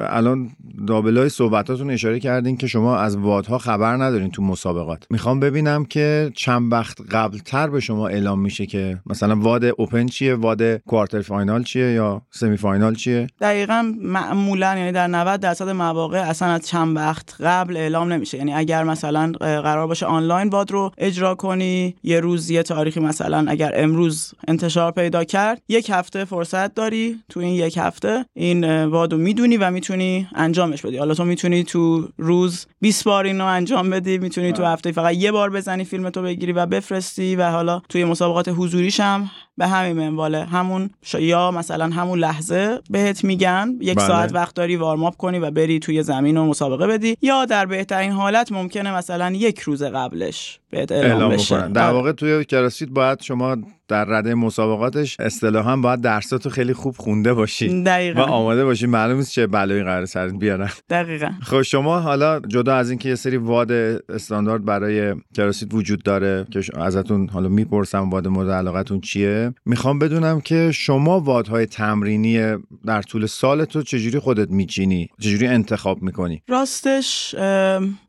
الان 0.00 0.50
دابلای 0.86 1.28
صحبتاتون 1.28 1.90
اشاره 1.90 2.20
کردین 2.30 2.56
که 2.56 2.66
شما 2.66 2.96
از 2.96 3.16
وادها 3.16 3.58
خبر 3.58 3.96
ندارین 3.96 4.30
تو 4.30 4.42
مسابقات. 4.42 5.06
می‌خوام 5.10 5.40
ببینم 5.40 5.84
که 5.84 6.32
چند 6.34 6.72
وقت 6.72 7.00
قبلتر 7.10 7.70
به 7.70 7.80
شما 7.80 8.08
اعلام 8.08 8.40
میشه 8.40 8.66
که 8.66 8.98
مثلا 9.06 9.36
واد 9.36 9.64
اوپن 9.64 10.06
چیه 10.06 10.34
واد 10.34 10.76
کوارتر 10.76 11.22
فاینال 11.22 11.62
چیه 11.62 11.92
یا 11.92 12.22
سمی 12.30 12.56
فاینال 12.56 12.94
چیه؟ 12.94 13.26
دقیقا 13.40 13.92
معمولا 14.02 14.78
یعنی 14.78 14.92
در 14.92 15.06
90 15.06 15.40
درصد 15.40 15.68
مواقع 15.68 16.18
اصلا 16.18 16.48
از 16.48 16.66
چند 16.66 16.96
وقت 16.96 17.40
قبل 17.40 17.76
اعلام 17.76 18.12
نمیشه. 18.12 18.38
یعنی 18.38 18.52
اگر 18.52 18.84
مثلا 18.84 19.32
قرار 19.40 19.86
باشه 19.86 20.06
آنلاین 20.06 20.48
واد 20.48 20.70
رو 20.70 20.90
اجرا 20.98 21.34
کنی 21.34 21.94
یه 22.02 22.20
روز 22.20 22.50
یه 22.50 22.62
تاریخی 22.62 23.00
مثلا 23.00 23.44
اگر 23.48 23.72
امروز 23.74 24.34
انتشار 24.48 24.92
پیدا 24.92 25.24
کرد 25.24 25.62
یک 25.68 25.90
هفته 25.90 26.24
فرصت 26.24 26.74
داری 26.74 27.20
تو 27.28 27.40
این 27.40 27.54
یک 27.54 27.78
هفته 27.78 28.24
این 28.34 28.84
واد 28.84 29.12
رو 29.12 29.18
می‌دونی 29.18 29.56
و 29.56 29.70
می‌تونی 29.70 30.28
انجامش 30.34 30.82
بدی. 30.82 30.96
حالا 30.96 31.14
تو 31.14 31.24
می‌تونی 31.24 31.64
تو 31.64 32.08
روز 32.20 32.66
20 32.80 33.04
بار 33.04 33.24
اینو 33.24 33.44
انجام 33.44 33.90
بدی 33.90 34.18
می‌تونی 34.18 34.52
تو 34.52 34.64
هفته 34.64 34.92
فقط 34.92 35.14
یه 35.14 35.32
بار 35.32 35.50
بزنی 35.50 35.84
فیلم 35.84 36.10
تو 36.10 36.22
بگیری 36.22 36.52
و 36.52 36.66
بفرستی 36.66 37.36
و 37.36 37.50
حالا 37.50 37.82
توی 37.88 38.04
مسابقات 38.04 38.48
حضوریش 38.48 39.00
هم 39.00 39.30
به 39.60 39.66
همین 39.66 39.92
منواله. 39.96 40.44
همون 40.44 40.90
یا 41.18 41.50
مثلا 41.50 41.84
همون 41.84 42.18
لحظه 42.18 42.78
بهت 42.90 43.24
میگن 43.24 43.74
یک 43.80 43.96
بله. 43.96 44.06
ساعت 44.06 44.34
وقت 44.34 44.54
داری 44.54 44.76
وارم 44.76 45.10
کنی 45.10 45.38
و 45.38 45.50
بری 45.50 45.78
توی 45.78 46.02
زمین 46.02 46.36
و 46.36 46.46
مسابقه 46.46 46.86
بدی. 46.86 47.16
یا 47.22 47.44
در 47.44 47.66
بهترین 47.66 48.12
حالت 48.12 48.52
ممکنه 48.52 48.96
مثلا 48.96 49.30
یک 49.30 49.60
روز 49.60 49.82
قبلش 49.82 50.60
بهت 50.70 50.92
اعلام, 50.92 51.12
اعلام 51.12 51.32
بشه. 51.32 51.68
در 51.68 51.84
آره. 51.84 51.94
واقع 51.94 52.12
توی 52.12 52.44
کراسفیت 52.44 52.88
باید 52.88 53.20
شما 53.22 53.56
در 53.88 54.04
رده 54.04 54.34
مسابقاتش 54.34 55.16
اصطلاحا 55.20 55.76
باید 55.76 56.00
درساتو 56.00 56.50
خیلی 56.50 56.72
خوب 56.72 56.94
خونده 56.98 57.34
باشی 57.34 57.82
دقیقا. 57.82 58.20
و 58.20 58.24
آماده 58.24 58.64
باشی. 58.64 58.86
معلوم 58.86 59.16
نیست 59.16 59.32
چه 59.32 59.46
بلایی 59.46 59.82
قرار 59.82 60.06
سرت 60.06 60.32
بیارن. 60.32 60.70
دقیقا. 60.90 61.30
خب 61.42 61.62
شما 61.62 62.00
حالا 62.00 62.40
جدا 62.40 62.74
از 62.74 62.90
اینکه 62.90 63.08
یه 63.08 63.14
سری 63.14 63.36
واد 63.36 63.72
استاندارد 64.08 64.64
برای 64.64 65.14
کراسفیت 65.36 65.74
وجود 65.74 66.02
داره 66.02 66.46
که 66.50 66.62
ازتون 66.76 67.28
حالا 67.28 67.48
می‌پرسم 67.48 68.10
واد 68.10 68.28
مورد 68.28 68.50
علاقتون 68.50 69.00
چیه 69.00 69.49
می‌خوام 69.64 69.98
بدونم 69.98 70.40
که 70.40 70.70
شما 70.74 71.20
وادهای 71.20 71.66
تمرینی 71.66 72.56
در 72.86 73.02
طول 73.02 73.26
سال 73.26 73.64
تو 73.64 73.82
چجوری 73.82 74.18
خودت 74.18 74.50
میچینی؟ 74.50 75.08
چجوری 75.20 75.46
انتخاب 75.46 76.02
می‌کنی؟ 76.02 76.42
راستش 76.48 77.34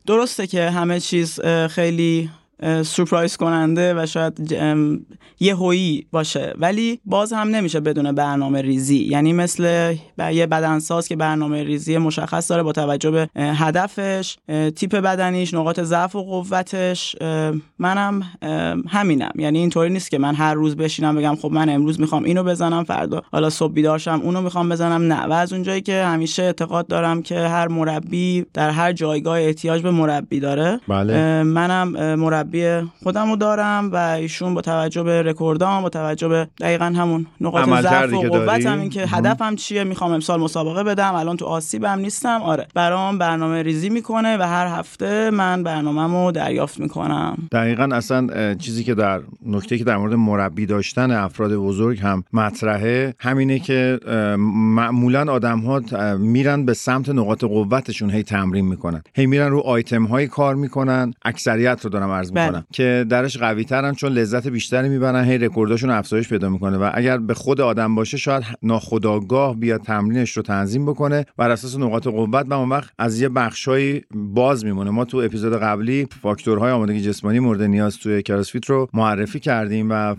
درسته 0.06 0.46
که 0.46 0.70
همه 0.70 1.00
چیز 1.00 1.40
خیلی 1.70 2.30
سورپرایز 2.82 3.36
کننده 3.36 3.94
و 3.94 4.06
شاید 4.06 4.52
یه 5.40 5.56
هویی 5.56 6.06
باشه. 6.12 6.54
ولی 6.58 7.00
باز 7.04 7.32
هم 7.32 7.48
نمیشه 7.48 7.80
بدون 7.80 8.12
برنامه 8.12 8.62
ریزی. 8.62 8.98
یعنی 8.98 9.32
مثل 9.32 9.94
یه 10.32 10.46
بدنساز 10.46 11.08
که 11.08 11.16
برنامه 11.16 11.62
ریزی 11.62 11.98
مشخص 11.98 12.50
داره 12.50 12.62
با 12.62 12.72
توجه 12.72 13.10
به 13.10 13.28
هدفش 13.36 14.36
تیپ 14.76 14.96
بدنیش 14.96 15.54
نقاط 15.54 15.80
ضعف 15.80 16.16
و 16.16 16.22
قوتش. 16.22 17.16
منم 17.78 18.22
همینم. 18.88 19.32
یعنی 19.36 19.58
اینطوری 19.58 19.90
نیست 19.90 20.10
که 20.10 20.18
من 20.18 20.34
هر 20.34 20.54
روز 20.54 20.76
بشینم 20.76 21.16
بگم 21.16 21.36
خب 21.42 21.50
من 21.52 21.68
امروز 21.68 22.00
می‌خوام 22.00 22.24
اینو 22.24 22.42
بزنم 22.42 22.84
فردا 22.84 23.22
حالا 23.32 23.50
صبح 23.50 23.72
بیدارشم 23.72 24.20
اونو 24.24 24.40
می‌خوام 24.40 24.68
بزنم. 24.68 25.12
نه. 25.12 25.26
و 25.26 25.32
از 25.32 25.52
اونجایی 25.52 25.80
که 25.80 26.04
همیشه 26.04 26.42
اعتقاد 26.42 26.86
دارم 26.86 27.22
که 27.22 27.38
هر 27.38 27.68
مربی 27.68 28.46
در 28.54 28.70
هر 28.70 28.92
جایگاه 28.92 29.40
احتیاج 29.40 29.82
به 29.82 29.90
مربی 29.90 30.40
داره. 30.40 30.80
بله. 30.88 31.42
منم 31.42 32.14
مربی 32.14 32.51
مربی 32.52 32.88
خودم 33.02 33.30
رو 33.30 33.36
دارم 33.36 33.90
و 33.92 33.96
ایشون 33.96 34.54
با 34.54 34.60
توجه 34.60 35.02
به 35.02 35.22
رکوردام 35.22 35.82
با 35.82 35.88
توجه 35.88 36.28
به 36.28 36.48
دقیقا 36.60 36.84
همون 36.84 37.26
نقاط 37.40 37.82
ضعف 37.82 38.12
و 38.12 38.20
قوتم 38.20 38.80
این 38.80 38.90
که 38.90 39.06
هدفم 39.06 39.56
چیه؟ 39.56 39.84
می‌خوام 39.84 40.12
امسال 40.12 40.40
مسابقه 40.40 40.84
بدم. 40.84 41.14
الان 41.14 41.36
تو 41.36 41.44
آسیبم 41.44 41.98
نیستم. 41.98 42.42
آره. 42.42 42.66
برام 42.74 43.18
برنامه 43.18 43.62
ریزی 43.62 43.88
می‌کنه 43.88 44.36
و 44.36 44.42
هر 44.42 44.66
هفته 44.66 45.30
من 45.30 45.62
برنامه‌مو 45.62 46.32
دریافت 46.32 46.80
می‌کنم. 46.80 47.36
دقیقا 47.52 47.88
اصلا 47.92 48.54
چیزی 48.54 48.84
که 48.84 48.94
در 48.94 49.20
نکته 49.46 49.78
که 49.78 49.84
در 49.84 49.96
مورد 49.96 50.14
مربی 50.14 50.66
داشتن 50.66 51.10
افراد 51.10 51.54
بزرگ 51.54 52.00
هم 52.00 52.24
مطرحه 52.32 53.14
همینه 53.18 53.58
که 53.58 53.98
معمولا 54.38 55.32
آدم 55.32 55.58
ها 55.58 55.80
میرن 56.16 56.64
به 56.64 56.74
سمت 56.74 57.08
نقاط 57.08 57.44
قوتشون 57.44 58.10
هی 58.10 58.22
تمرین 58.22 58.66
می‌کنن. 58.66 59.02
هی 59.14 59.26
میرن 59.26 59.50
رو 59.50 59.60
آیتم 59.60 60.04
های 60.04 60.26
کار 60.26 60.54
می‌کنن. 60.54 61.14
اکثریت 61.24 61.80
رو 61.84 61.90
دارم 61.90 62.10
عرض 62.10 62.32
بله. 62.50 62.64
که 62.72 63.06
درش 63.08 63.36
قوی 63.36 63.64
ترن 63.64 63.94
چون 63.94 64.12
لذت 64.12 64.48
بیشتری 64.48 64.88
می‌برن 64.88 65.24
هی 65.24 65.38
رکورداشون 65.38 65.90
افزایش 65.90 66.28
پیدا 66.28 66.48
می‌کنه 66.48 66.76
و 66.76 66.90
اگر 66.94 67.18
به 67.18 67.34
خود 67.34 67.60
آدم 67.60 67.94
باشه 67.94 68.16
شاید 68.16 68.44
ناخداگاه 68.62 69.56
بیاد 69.56 69.80
تمرینش 69.80 70.36
رو 70.36 70.42
تنظیم 70.42 70.86
بکنه 70.86 71.24
بر 71.36 71.50
اساس 71.50 71.78
نقاط 71.78 72.06
قوت 72.06 72.46
و 72.48 72.54
اون 72.54 72.68
وقت 72.68 72.90
از 72.98 73.20
یه 73.20 73.28
بخشایی 73.28 74.02
باز 74.14 74.64
میمونه. 74.64 74.90
ما 74.90 75.04
تو 75.04 75.18
اپیزود 75.18 75.56
قبلی 75.56 76.06
فاکتورهای 76.22 76.72
آمادگی 76.72 77.00
جسمانی 77.00 77.38
مورد 77.38 77.62
نیاز 77.62 77.98
توی 77.98 78.22
کراسفیت 78.22 78.70
رو 78.70 78.88
معرفی 78.92 79.40
کردیم 79.40 79.86
و 79.90 80.14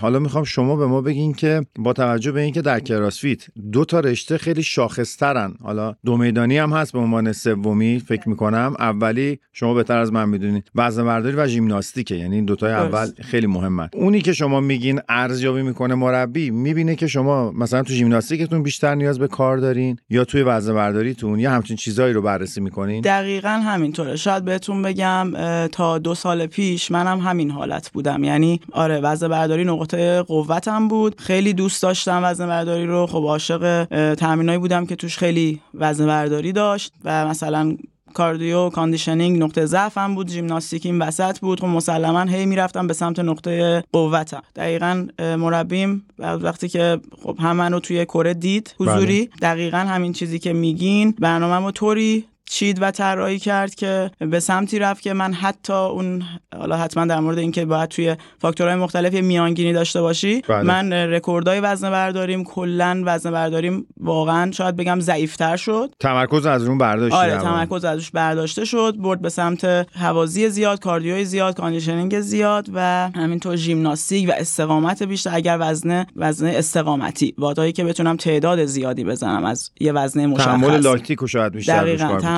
حالا 0.00 0.18
می‌خوام 0.18 0.44
شما 0.44 0.76
به 0.76 0.86
ما 0.86 1.00
بگین 1.00 1.32
که 1.32 1.66
با 1.78 1.92
توجه 1.92 2.32
به 2.32 2.40
اینکه 2.40 2.62
در 2.62 2.80
کراسفیت 2.80 3.46
دو 3.72 3.84
تا 3.84 4.00
رشته 4.00 4.38
خیلی 4.38 4.62
شاخصترن. 4.62 5.54
حالا 5.62 5.94
دو 6.04 6.16
میدانی 6.16 6.58
هم 6.58 6.72
هست 6.72 6.92
به 6.92 6.98
عنوان 6.98 7.32
سومی 7.32 8.02
فکر 8.08 8.28
می‌کنم. 8.28 8.74
اولی 8.78 9.38
شما 9.52 9.74
بهتر 9.74 9.98
از 9.98 10.12
من 10.12 10.28
می‌دونید 10.28 10.70
وزن 10.74 11.04
برداری 11.04 11.36
و 11.36 11.46
ژیمناستیکه 11.60 12.14
یعنی 12.14 12.34
این 12.34 12.44
دوتای 12.44 12.72
اول 12.72 13.06
خیلی 13.22 13.46
مهمن. 13.46 13.88
اونی 13.94 14.20
که 14.20 14.32
شما 14.32 14.60
میگین 14.60 15.00
ارزیابی 15.08 15.62
می‌کنه 15.62 15.94
مربی 15.94 16.50
می‌بینه 16.50 16.96
که 16.96 17.06
شما 17.06 17.50
مثلا 17.50 17.82
تو 17.82 17.92
ژیمناستیکتون 17.92 18.62
بیشتر 18.62 18.94
نیاز 18.94 19.18
به 19.18 19.28
کار 19.28 19.58
دارین 19.58 19.98
یا 20.10 20.24
توی 20.24 20.42
وزن 20.42 20.74
برداریتون 20.74 21.38
یا 21.38 21.50
همچین 21.50 21.76
چیزایی 21.76 22.12
رو 22.14 22.22
بررسی 22.22 22.60
می‌کنین؟ 22.60 23.00
دقیقا 23.00 23.48
همینطوره. 23.48 24.16
شاید 24.16 24.44
بهتون 24.44 24.82
بگم 24.82 25.32
تا 25.72 25.98
دو 25.98 26.14
سال 26.14 26.46
پیش 26.46 26.90
منم 26.90 27.06
هم 27.06 27.30
همین 27.30 27.50
حالت 27.50 27.90
بودم. 27.90 28.24
یعنی 28.24 28.60
آره 28.72 29.00
وزن 29.00 29.28
برداری 29.28 29.64
نقطه 29.64 30.22
قوتم 30.22 30.88
بود. 30.88 31.20
خیلی 31.20 31.52
دوست 31.52 31.82
داشتم 31.82 32.20
وزن 32.24 32.46
برداری 32.46 32.86
رو. 32.86 33.06
خب 33.06 33.24
عاشق 33.26 33.84
تمرینایی 34.14 34.58
بودم 34.58 34.86
که 34.86 34.96
توش 34.96 35.18
خیلی 35.18 35.60
وزن 35.74 36.06
برداری 36.06 36.52
داشت 36.52 36.92
و 37.04 37.28
مثلا 37.28 37.76
cardio 38.14 38.70
conditioning 38.70 39.42
نقطه 39.42 39.66
ضعفم 39.66 40.14
بود 40.14 40.30
ژیمناستیک 40.30 40.86
این 40.86 41.02
وسط 41.02 41.38
بود. 41.38 41.60
خب 41.60 41.66
مسلما 41.66 42.22
هی 42.22 42.46
می‌رفتم 42.46 42.86
به 42.86 42.94
سمت 42.94 43.18
نقطه 43.18 43.84
قوتم 43.92 44.42
دقیقا 44.56 45.06
مربیم 45.18 46.06
وقتی 46.18 46.68
که 46.68 47.00
خب 47.22 47.36
هم 47.40 47.56
منو 47.56 47.80
توی 47.80 48.04
کره 48.04 48.34
دید 48.34 48.74
حضوری. 48.80 49.26
بله. 49.26 49.30
دقیقا 49.42 49.78
همین 49.78 50.12
چیزی 50.12 50.38
که 50.38 50.52
میگین. 50.52 51.14
برنامه 51.18 51.72
طوری 51.72 52.24
چید 52.50 52.82
و 52.82 52.90
طراحی 52.90 53.38
کرد 53.38 53.74
که 53.74 54.10
به 54.18 54.40
سمتی 54.40 54.78
رفت 54.78 55.02
که 55.02 55.12
من 55.12 55.32
حتی 55.32 55.72
اون 55.72 56.22
حالا 56.58 56.76
حتما 56.76 57.06
در 57.06 57.20
مورد 57.20 57.38
اینکه 57.38 57.64
باید 57.64 57.88
توی 57.88 58.16
فاکتورهای 58.38 58.76
مختلف 58.76 59.14
یه 59.14 59.20
میانگینی 59.20 59.72
داشته 59.72 60.00
باشی 60.00 60.40
بله. 60.40 60.62
من 60.62 60.92
رکوردای 60.92 61.60
وزن 61.60 61.90
برداریم 61.90 62.44
کلا 62.44 63.02
وزن 63.06 63.30
برداریم 63.30 63.86
واقعا 64.00 64.50
شاید 64.50 64.76
بگم 64.76 65.00
ضعیفتر 65.00 65.56
شد. 65.56 65.94
تمرکز 66.00 66.46
از 66.46 66.66
اون 66.66 66.78
برداشت 66.78 67.14
آره 67.14 67.36
تمرکز 67.36 67.84
ازش 67.84 68.10
برداشته 68.10 68.64
شد 68.64 68.94
برد 68.98 69.22
به 69.22 69.28
سمت 69.28 69.64
هوازی 69.96 70.48
زیاد 70.48 70.80
cardio 70.80 71.18
ی 71.18 71.24
زیاد 71.24 71.56
conditioning 71.56 72.20
زیاد 72.20 72.66
و 72.74 73.10
همینطور 73.14 73.56
ژیمناستیک 73.56 74.28
و 74.28 74.32
استقامت 74.32 75.02
بیشتر. 75.02 75.30
اگر 75.34 75.56
وزن 75.60 76.06
وزن 76.16 76.46
استقامتی 76.46 77.34
WOD 77.38 77.58
ایی 77.58 77.72
که 77.72 77.84
بتونم 77.84 78.16
تعداد 78.16 78.64
زیادی 78.64 79.04
بزنم 79.04 79.44
از 79.44 79.70
یه 79.80 79.92
وزنه 79.92 80.26
مشخص. 80.26 80.44
تحمل 80.44 80.80
لاکتیک 80.80 81.26
شاید 81.26 81.52
بیشتر 81.52 81.84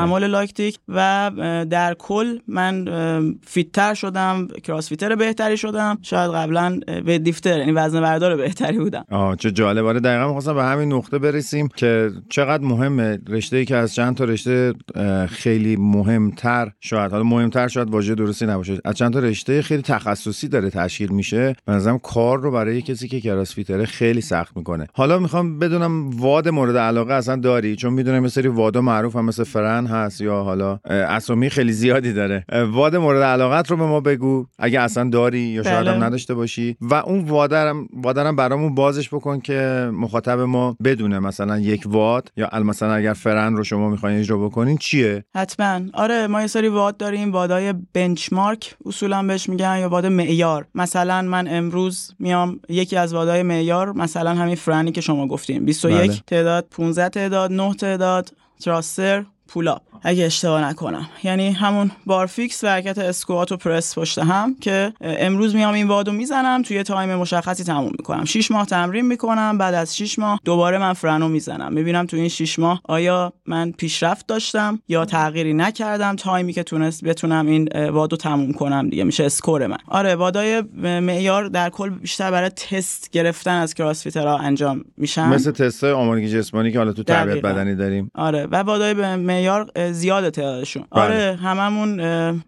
تحمل 0.03 0.27
لاکتیک 0.27 0.79
و 0.89 1.31
در 1.71 1.95
کل 1.99 2.39
من 2.49 2.85
فیتتر 3.47 3.95
شدم 3.95 4.49
کراسفیتر 4.63 5.15
بهتری 5.15 5.57
شدم. 5.57 5.99
شاید 6.03 6.31
قبلا 6.31 6.81
به 7.05 7.19
دیفتر 7.19 7.59
یعنی 7.59 7.73
وزن 7.73 8.01
بردار 8.01 8.37
بهتری 8.37 8.79
بودم. 8.79 9.05
آه 9.11 9.37
چه 9.37 9.51
جالب 9.51 9.87
آره 9.87 10.01
دقیقا 10.01 10.27
می‌خواستم 10.27 10.55
به 10.55 10.65
همین 10.65 10.93
نقطه 10.93 11.19
برسیم 11.19 11.69
که 11.77 12.11
چقدر 12.29 12.65
مهمه 12.65 13.19
رشته 13.29 13.57
ای 13.57 13.65
که 13.65 13.77
از 13.77 13.95
چند 13.95 14.17
تا 14.17 14.25
رشته 14.25 14.75
خیلی 15.29 15.77
مهمتر 15.77 16.71
شاید 16.81 17.13
حالا 17.13 17.25
مهمتر 17.25 17.69
شاید 17.69 17.91
واژه 17.91 18.15
درستی 18.15 18.47
نباشه. 18.47 18.79
از 18.85 18.95
چند 18.95 19.13
تا 19.13 19.19
رشته 19.19 19.63
خیلی 19.63 19.83
تخصصی 19.83 20.49
داره 20.49 20.71
تشکیل 20.71 21.13
میشه. 21.13 21.55
به 21.67 21.73
نظرم 21.73 21.99
کار 21.99 22.41
رو 22.41 22.51
برای 22.51 22.83
کسی 22.83 23.09
که 23.09 23.21
کراسفیتره 23.21 23.85
خیلی 23.85 24.21
سخت 24.21 24.57
می‌کنه. 24.57 24.87
حالا 24.95 25.19
می‌خوام 25.19 25.59
بدونم 25.59 26.11
واد 26.11 26.49
مورد 26.49 26.77
علاقه 26.77 27.15
اصلا 27.15 27.37
داری؟ 27.37 27.77
چون 27.77 27.93
می‌دونم 27.93 28.23
یه 28.23 28.29
سری 28.29 28.49
وادا 28.49 28.81
معروف 28.81 29.17
هم 29.17 29.25
مثل 29.25 29.45
فرن 29.45 29.87
هست 29.93 30.21
یا 30.21 30.43
حالا 30.43 30.79
اسامی 30.85 31.51
خیلی 31.51 31.73
زیادی 31.73 32.13
داره. 32.13 32.45
واد 32.73 32.97
مورد 32.97 33.23
علاقت 33.23 33.71
رو 33.71 33.77
به 33.77 33.87
ما 33.87 34.01
بگو. 34.01 34.47
اگه 34.59 34.81
اصلا 34.81 35.11
داری 35.11 35.39
یا 35.39 35.63
شاید 35.63 35.87
هم 35.87 35.95
بله. 35.95 36.05
نداشته 36.05 36.35
باشی. 36.35 36.77
و 36.81 36.95
اون 36.95 37.25
وادرم 37.25 37.89
وادرم 38.03 38.37
برامون 38.37 38.75
بازش 38.75 39.09
بکن 39.09 39.41
که 39.41 39.91
مخاطب 39.93 40.39
ما 40.41 40.77
بدونه 40.85 41.19
مثلا 41.19 41.59
یک 41.59 41.83
واد 41.87 42.33
یا 42.37 42.51
مثلا 42.65 42.95
اگر 42.95 43.13
فرن 43.13 43.57
رو 43.57 43.65
شما 43.65 43.89
می‌خواین 43.89 44.19
اجرا 44.19 44.39
بکنین 44.39 44.79
چیه؟ 44.79 45.25
حتما. 45.35 45.81
آره 45.93 46.27
ما 46.27 46.41
یه 46.41 46.47
سری 46.47 46.69
واد 46.69 46.97
داریم. 46.97 47.33
وادای 47.33 47.75
بنچمارک 47.95 48.75
اصولا 48.87 49.23
بهش 49.23 49.49
میگن 49.49 49.79
یا 49.81 49.89
واد 49.89 50.07
معیار. 50.07 50.67
مثلا 50.75 51.23
من 51.23 51.49
امروز 51.49 52.15
میام 52.19 52.61
یکی 52.69 52.97
از 52.97 53.15
وادای 53.15 53.43
معیار 53.43 53.93
مثلا 53.93 54.35
همین 54.35 54.55
فرنی 54.55 54.93
که 54.93 55.01
شما 55.01 55.27
گفتیم 55.27 55.65
21 55.65 56.11
بله. 56.11 56.21
تعداد 56.27 56.67
15 56.71 57.09
تعداد 57.09 57.53
9 57.53 57.75
تعداد 57.75 58.31
thruster. 58.65 59.25
pull-up. 59.53 59.92
اگه 60.03 60.25
اشتباه 60.25 60.65
نکنم. 60.65 61.09
یعنی 61.23 61.51
همون 61.51 61.91
بارفیکس 62.07 62.65
و 62.65 62.67
حرکت 62.67 62.99
اسکوات 62.99 63.53
و 63.53 63.57
پرس 63.57 63.99
پشت 63.99 64.19
هم 64.19 64.57
که 64.61 64.93
امروز 65.01 65.55
میام 65.55 65.75
این 65.75 65.89
WOD 65.89 66.07
و 66.07 66.13
می‌زنم 66.13 66.63
توی 66.63 66.83
تایم 66.83 67.15
مشخصی 67.15 67.65
تموم 67.65 67.93
می‌کنم. 67.99 68.25
6 68.25 68.51
ماه 68.51 68.67
تمرین 68.67 69.07
می‌کنم 69.07 69.59
بعد 69.59 69.75
از 69.75 69.97
6 69.97 70.19
ماه 70.19 70.41
دوباره 70.45 70.79
من 70.79 70.93
Fran 70.93 71.22
و 71.22 71.29
می‌زنم. 71.29 71.73
می‌بینم 71.73 72.07
تو 72.07 72.17
این 72.17 72.29
6 72.29 72.59
ماه 72.59 72.81
آیا 72.85 73.33
من 73.47 73.73
پیشرفت 73.73 74.27
داشتم 74.27 74.79
یا 74.89 75.05
تغییری 75.05 75.55
نکردم؟ 75.55 76.17
تایمی 76.17 76.53
که 76.53 76.63
تونست 76.63 77.05
بتونم 77.05 77.47
این 77.47 77.89
WOD 77.89 78.10
و 78.10 78.17
تموم 78.17 78.53
کنم 78.53 78.89
دیگه. 78.89 79.05
میشه 79.05 79.25
score 79.25 79.67
من. 79.67 79.79
آره 79.89 80.15
WOD 80.15 80.51
ای 80.51 80.63
معیار 80.83 81.49
در 81.49 81.71
کل 81.71 81.91
بیشتر 81.91 82.31
برای 82.31 82.49
تست 82.49 83.11
گرفتن 83.11 83.55
از 83.61 83.75
CrossFitter 83.75 84.34
ها 84.34 84.39
انجام 84.39 84.85
میشن. 84.97 85.29
مثل 85.29 85.51
تست 85.51 85.85
آمادگی 85.85 86.29
جسمانی 86.29 86.73
که 86.73 86.79
حالا 86.79 86.93
تو 86.93 87.03
تربیت 87.03 87.43
بدنی 87.43 87.75
داریم. 87.75 88.11
آره 88.15 88.47
و 88.47 88.57
WOD 88.57 89.02
ای 89.02 89.17
معیار 89.17 89.71
زیاد 89.93 90.29
تعدادشون 90.29 90.85
بله. 90.93 91.03
آره 91.03 91.39
هممون 91.43 92.01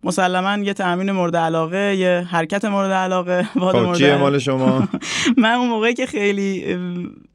مسلما 0.05 0.65
یه 0.65 0.73
تمرین 0.73 1.11
مورد 1.11 1.37
علاقه 1.37 1.97
یه 1.97 2.27
حرکت 2.31 2.65
مورد 2.65 2.91
علاقه 2.91 3.49
WOD 3.57 3.75
خب، 3.75 3.83
مورد 3.83 4.05
مال 4.05 4.39
شما؟ 4.39 4.89
من 5.43 5.51
اون 5.51 5.69
موقعی 5.69 5.95
که 5.95 6.07
خیلی 6.07 6.77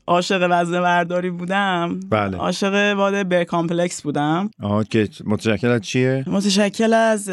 عاشق 0.10 0.48
وزن 0.52 0.82
برداری 0.82 1.30
بودم. 1.30 2.00
بله. 2.10 2.38
عاشق 2.38 2.94
WOD 2.98 3.28
bear 3.28 3.44
complex 3.44 4.02
بودم. 4.02 4.50
آها 4.62 4.84
که 4.84 5.10
متشکل 5.26 5.68
از 5.68 5.82
چیه؟ 5.82 6.24
متشکل 6.28 6.94
از 6.94 7.30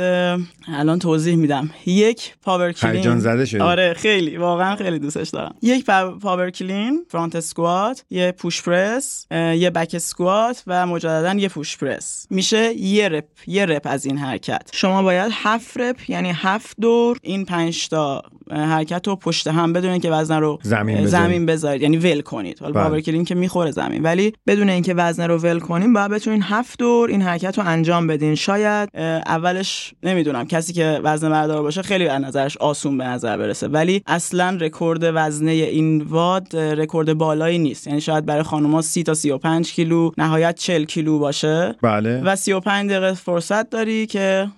الان 0.69 0.99
توضیح 0.99 1.37
میدم. 1.37 1.71
یک 1.87 2.35
power 2.43 2.73
clean. 2.73 3.19
زده 3.19 3.45
شده 3.45 3.63
آره 3.63 3.95
خیلی. 3.95 4.37
واقعا 4.37 4.77
خیلی 4.77 4.99
دوستش 4.99 5.29
دارم. 5.29 5.55
یک 5.63 5.85
power 6.23 6.51
clean 6.51 7.05
front 7.09 7.37
squat 7.37 8.05
یه 8.11 8.33
push 8.33 8.63
press 8.63 9.27
یه 9.31 9.71
back 9.71 9.91
squat 9.95 10.63
و 10.67 10.87
مجددا 10.87 11.35
یه 11.35 11.49
push 11.49 11.77
press. 11.77 12.27
میشه 12.31 12.75
یه 12.75 13.09
rep 13.09 13.25
یه 13.47 13.67
rep 13.67 13.83
از 13.85 14.07
این 14.07 14.19
حرکت. 14.19 14.71
شما 14.73 15.03
باید 15.03 15.33
هفت 15.35 15.81
rep 15.81 16.11
یعنی 16.11 16.33
هفت 16.35 16.77
دور 16.81 17.19
این 17.23 17.45
پنج 17.45 17.89
تا 17.89 18.23
حرکت 18.51 19.09
رو 19.09 19.17
پشت 19.17 19.47
هم 19.49 19.73
بدون 19.73 19.99
که 19.99 20.11
وزن 20.11 20.41
رو 20.41 20.59
زمین, 20.63 21.07
زمین 21.07 21.47
بذارید. 21.47 21.83
یعنی 21.83 21.97
ول 21.97 22.21
کنید. 22.21 22.59
حالا 22.67 22.83
power 22.83 23.01
clean 23.01 23.25
که 23.25 23.35
می‌خوره 23.35 23.71
زمین. 23.71 24.03
ولی 24.03 24.33
بدون 24.47 24.71
اینکه 24.71 24.95
وزن 24.95 25.29
رو 25.29 25.39
ول 25.39 25.59
کنیم 25.59 25.93
باید 25.93 26.11
بتونین 26.11 26.43
هفت 26.43 26.79
دور 26.79 27.11
این 27.11 27.23
حرکت 27.23 27.59
رو 27.59 27.65
انجام 27.67 28.07
بدین. 28.07 28.35
شاید 28.35 28.89
اولش 29.27 29.95
نمی‌دونم. 30.03 30.47
کسی 30.47 30.73
که 30.73 31.01
وزن 31.05 31.31
بردار 31.31 31.63
باشه 31.63 31.83
خیلی 31.83 32.09
از 32.09 32.23
نظرش 32.23 32.57
آسون 32.57 32.99
به 32.99 33.05
نظر 33.05 33.37
برسه. 33.37 33.69
ولی 33.69 34.03
اصلا 34.07 34.59
رکورد 34.61 35.01
وزنه 35.03 35.51
این 35.51 36.03
WOD 36.03 36.57
رکورد 36.57 37.15
بالایی 37.15 37.59
نیست. 37.59 37.87
یعنی 37.87 38.01
شاید 38.01 38.27
برای 38.27 38.43
خانوما 38.43 38.83
30 38.83 39.03
تا 39.03 39.15
35 39.15 39.73
کیلو 39.73 40.11
نهایت 40.19 40.55
40 40.55 40.85
کیلو 40.85 41.19
باشه. 41.19 41.75
بله. 41.83 42.23
و 42.25 42.37
35 42.37 42.91
دقیقه 42.91 43.13
فرصت 43.13 43.71
داری 43.71 44.07
که 44.07 44.49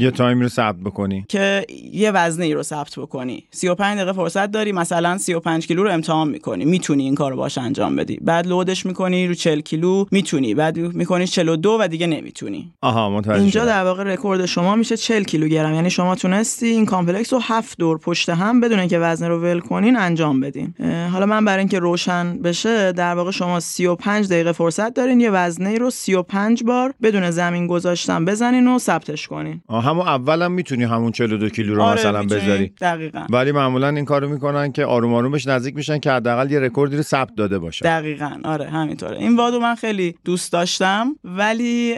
یه 0.00 0.10
تایمی 0.10 0.42
رو 0.42 0.48
ثبت 0.48 0.76
بکنی. 0.76 1.24
که 1.28 1.66
یه 1.92 2.10
وزنه 2.10 2.44
ای 2.44 2.54
رو 2.54 2.62
ثبت 2.62 2.98
بکنی. 2.98 3.44
35 3.50 3.96
دقیقه 3.96 4.12
فرصت 4.12 4.50
داری 4.50 4.72
مثلا 4.72 5.18
35 5.18 5.66
کیلو 5.66 5.82
رو 5.82 5.90
امتحان 5.90 6.28
می‌کنی. 6.28 6.64
می‌تونی 6.64 7.02
این 7.02 7.14
کارو 7.14 7.36
باش 7.36 7.58
انجام 7.58 7.96
بدی. 7.96 8.18
بعد 8.20 8.46
load 8.46 8.73
ش 8.73 8.86
می‌کنی 8.86 9.26
رو 9.26 9.34
40 9.34 9.60
کیلو 9.60 10.04
می‌تونی. 10.10 10.54
بعد 10.54 10.78
می‌کنی 10.78 11.26
42 11.26 11.78
و 11.80 11.88
دیگه 11.88 12.06
نمی‌تونی. 12.06 12.72
آها 12.80 13.10
متوجه 13.10 13.40
اینجا. 13.40 13.64
در 13.64 13.84
واقع 13.84 14.04
رکورد 14.04 14.46
شما 14.46 14.76
میشه 14.76 14.96
40 14.96 15.22
کیلوگرم 15.22 15.74
یعنی 15.74 15.90
شما 15.90 16.14
تونستی 16.14 16.66
این 16.66 16.86
complex 16.86 17.32
رو 17.32 17.38
هفت 17.42 17.78
دور 17.78 17.98
پشت 17.98 18.28
هم 18.28 18.60
بدون 18.60 18.78
اینکه 18.78 18.98
وزن 18.98 19.28
رو 19.28 19.40
ول 19.40 19.60
کنین 19.60 19.96
انجام 19.96 20.40
بدین. 20.40 20.74
حالا 21.12 21.26
من 21.26 21.44
برای 21.44 21.58
اینکه 21.58 21.78
روشن 21.78 22.38
بشه 22.38 22.92
در 22.92 23.14
واقع 23.14 23.30
شما 23.30 23.60
35 23.60 24.28
دقیقه 24.28 24.52
فرصت 24.52 24.94
دارین 24.94 25.20
یه 25.20 25.30
وزنه 25.30 25.74
رو 25.74 25.90
35 25.90 26.64
بار 26.64 26.94
بدون 27.02 27.30
زمین 27.30 27.66
گذاشتن 27.66 28.24
بزنین 28.24 28.68
و 28.68 28.78
ثبتش 28.78 29.28
کنین. 29.28 29.51
آه، 29.68 29.84
همون 29.84 30.06
اولم 30.08 30.52
می‌تونی 30.52 30.84
همون 30.84 31.12
42 31.12 31.48
کیلو 31.48 31.74
رو 31.74 31.84
مثلا 31.84 32.08
آره، 32.10 32.20
می‌تونی. 32.20 32.40
بذاری. 32.40 32.72
دقیقا. 32.80 33.26
ولی 33.30 33.52
معمولا 33.52 33.88
این 33.88 34.04
کارو 34.04 34.28
می‌کنن 34.28 34.72
که 34.72 34.84
آروم 34.84 35.14
آروم 35.14 35.32
بهش 35.32 35.46
نزدیک 35.46 35.76
میشن 35.76 35.98
که 35.98 36.10
حداقل 36.12 36.50
یه 36.50 36.60
رکوردی 36.60 36.96
رو 36.96 37.02
ثبت 37.02 37.34
داده 37.36 37.58
باشه. 37.58 37.84
دقیقا. 37.84 38.30
آره 38.44 38.68
همینطوره. 38.70 39.18
این 39.18 39.36
WOD 39.36 39.54
و 39.54 39.60
من 39.60 39.74
خیلی 39.74 40.14
دوست 40.24 40.52
داشتم 40.52 41.16
ولی 41.24 41.94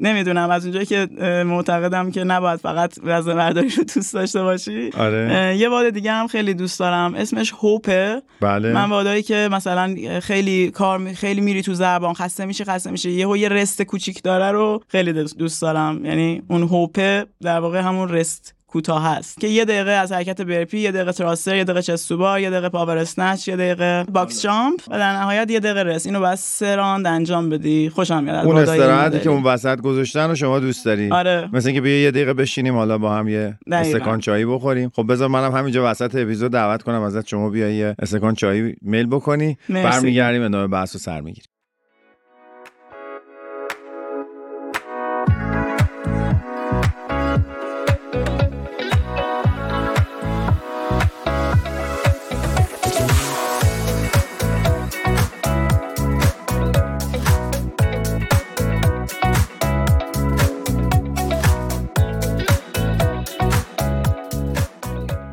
نمی‌دونم. 0.00 0.50
از 0.50 0.64
اونجایی 0.64 0.86
که 0.86 1.08
معتقدم 1.46 2.10
که 2.10 2.24
نباید 2.24 2.60
فقط 2.60 2.94
وزن 3.04 3.34
برداری 3.34 3.68
رو 3.68 3.84
دوست 3.94 4.14
داشته 4.14 4.42
باشی. 4.42 4.90
آره. 4.98 5.56
یه 5.58 5.68
WOD 5.68 5.90
دیگه 5.90 6.12
هم 6.12 6.26
خیلی 6.26 6.54
دوست 6.54 6.78
دارم. 6.80 7.14
اسمش 7.14 7.52
Hope 7.60 8.01
ه. 8.01 8.22
بله. 8.40 8.72
من 8.72 8.90
WOD 8.90 9.09
ایی 9.09 9.22
که 9.22 9.48
مثلا 9.52 9.94
خیلی 10.22 10.70
کار 10.70 10.98
می- 10.98 11.14
خیلی 11.14 11.40
میری 11.40 11.62
تو 11.62 11.74
زبان 11.74 12.14
خسته 12.14 12.44
میشه 12.46 12.64
خسته 12.64 12.90
میشه 12.90 13.10
یهو 13.10 13.36
یه 13.36 13.48
rest 13.48 13.82
کوچیک 13.82 14.22
داره 14.22 14.50
رو 14.52 14.80
خیلی 14.88 15.12
دوست- 15.12 15.38
دوست 15.38 15.62
دارم. 15.62 16.04
یعنی 16.04 16.42
اون 16.48 16.57
Hope 16.62 17.13
ه 17.13 17.26
در 17.42 17.60
واقع 17.60 17.80
همون 17.80 18.08
rest 18.08 18.54
کوتاه 18.66 19.06
هست 19.06 19.40
که 19.40 19.48
یه 19.48 19.64
دقیقه 19.64 19.90
از 19.90 20.12
حرکت 20.12 20.40
burpee 20.40 20.78
یه 20.78 20.92
دقیقه 20.92 21.12
thruster 21.12 21.56
یه 21.56 21.64
دقیقه 21.64 21.82
chest 21.82 22.11
to 22.11 22.23
bar 22.23 22.40
یه 22.40 22.50
دقیقه 22.50 22.68
power 22.68 22.98
snatch 22.98 23.48
یه 23.48 23.56
دقیقه 23.56 24.04
box 24.12 24.42
jump 24.42 24.80
و 24.88 24.98
در 24.98 25.12
نهایت 25.12 25.50
یه 25.50 25.60
دقیقه 25.60 25.82
rest. 25.82 26.06
اینو 26.06 26.20
بس 26.20 26.58
سه 26.58 26.76
راند 26.76 27.06
انجام 27.06 27.50
بدی. 27.50 27.90
خوشم 27.90 28.24
میاد. 28.24 28.46
اون 28.46 28.56
استراحتی. 28.56 29.20
که 29.20 29.30
اون 29.30 29.42
وسط 29.42 29.80
گذاشتن 29.80 30.30
و 30.30 30.34
شما 30.34 30.60
دوست 30.60 30.84
داری. 30.84 31.10
آره. 31.10 31.48
مثل 31.52 31.68
اینکه 31.68 31.80
بیا 31.80 32.02
یه 32.02 32.10
دقیقه 32.10 32.34
بشینیم 32.34 32.74
حالا 32.74 32.98
با 32.98 33.14
هم 33.14 33.28
یه. 33.28 33.58
استکان 33.72 34.20
چایی 34.20 34.44
بخوریم. 34.44 34.90
خب 34.94 35.12
بذار 35.12 35.28
منم 35.28 35.52
همینجا 35.52 35.90
وسط 35.90 36.14
اپیزود 36.14 36.52
دعوت 36.52 36.82
کنم 36.82 37.02
ازت. 37.02 37.26
شما 37.26 37.50
بیای 37.50 37.74
یه 37.74 37.94
استکان 37.98 38.34
چایی 38.34 38.76
میل 38.82 39.06
بکنی. 39.06 39.56
برمیگردیم 39.68 40.42
ادامه 40.42 40.66
بحث 40.66 40.94
و 40.94 40.98
سر 40.98 41.20
می‌گیریم. 41.20 41.50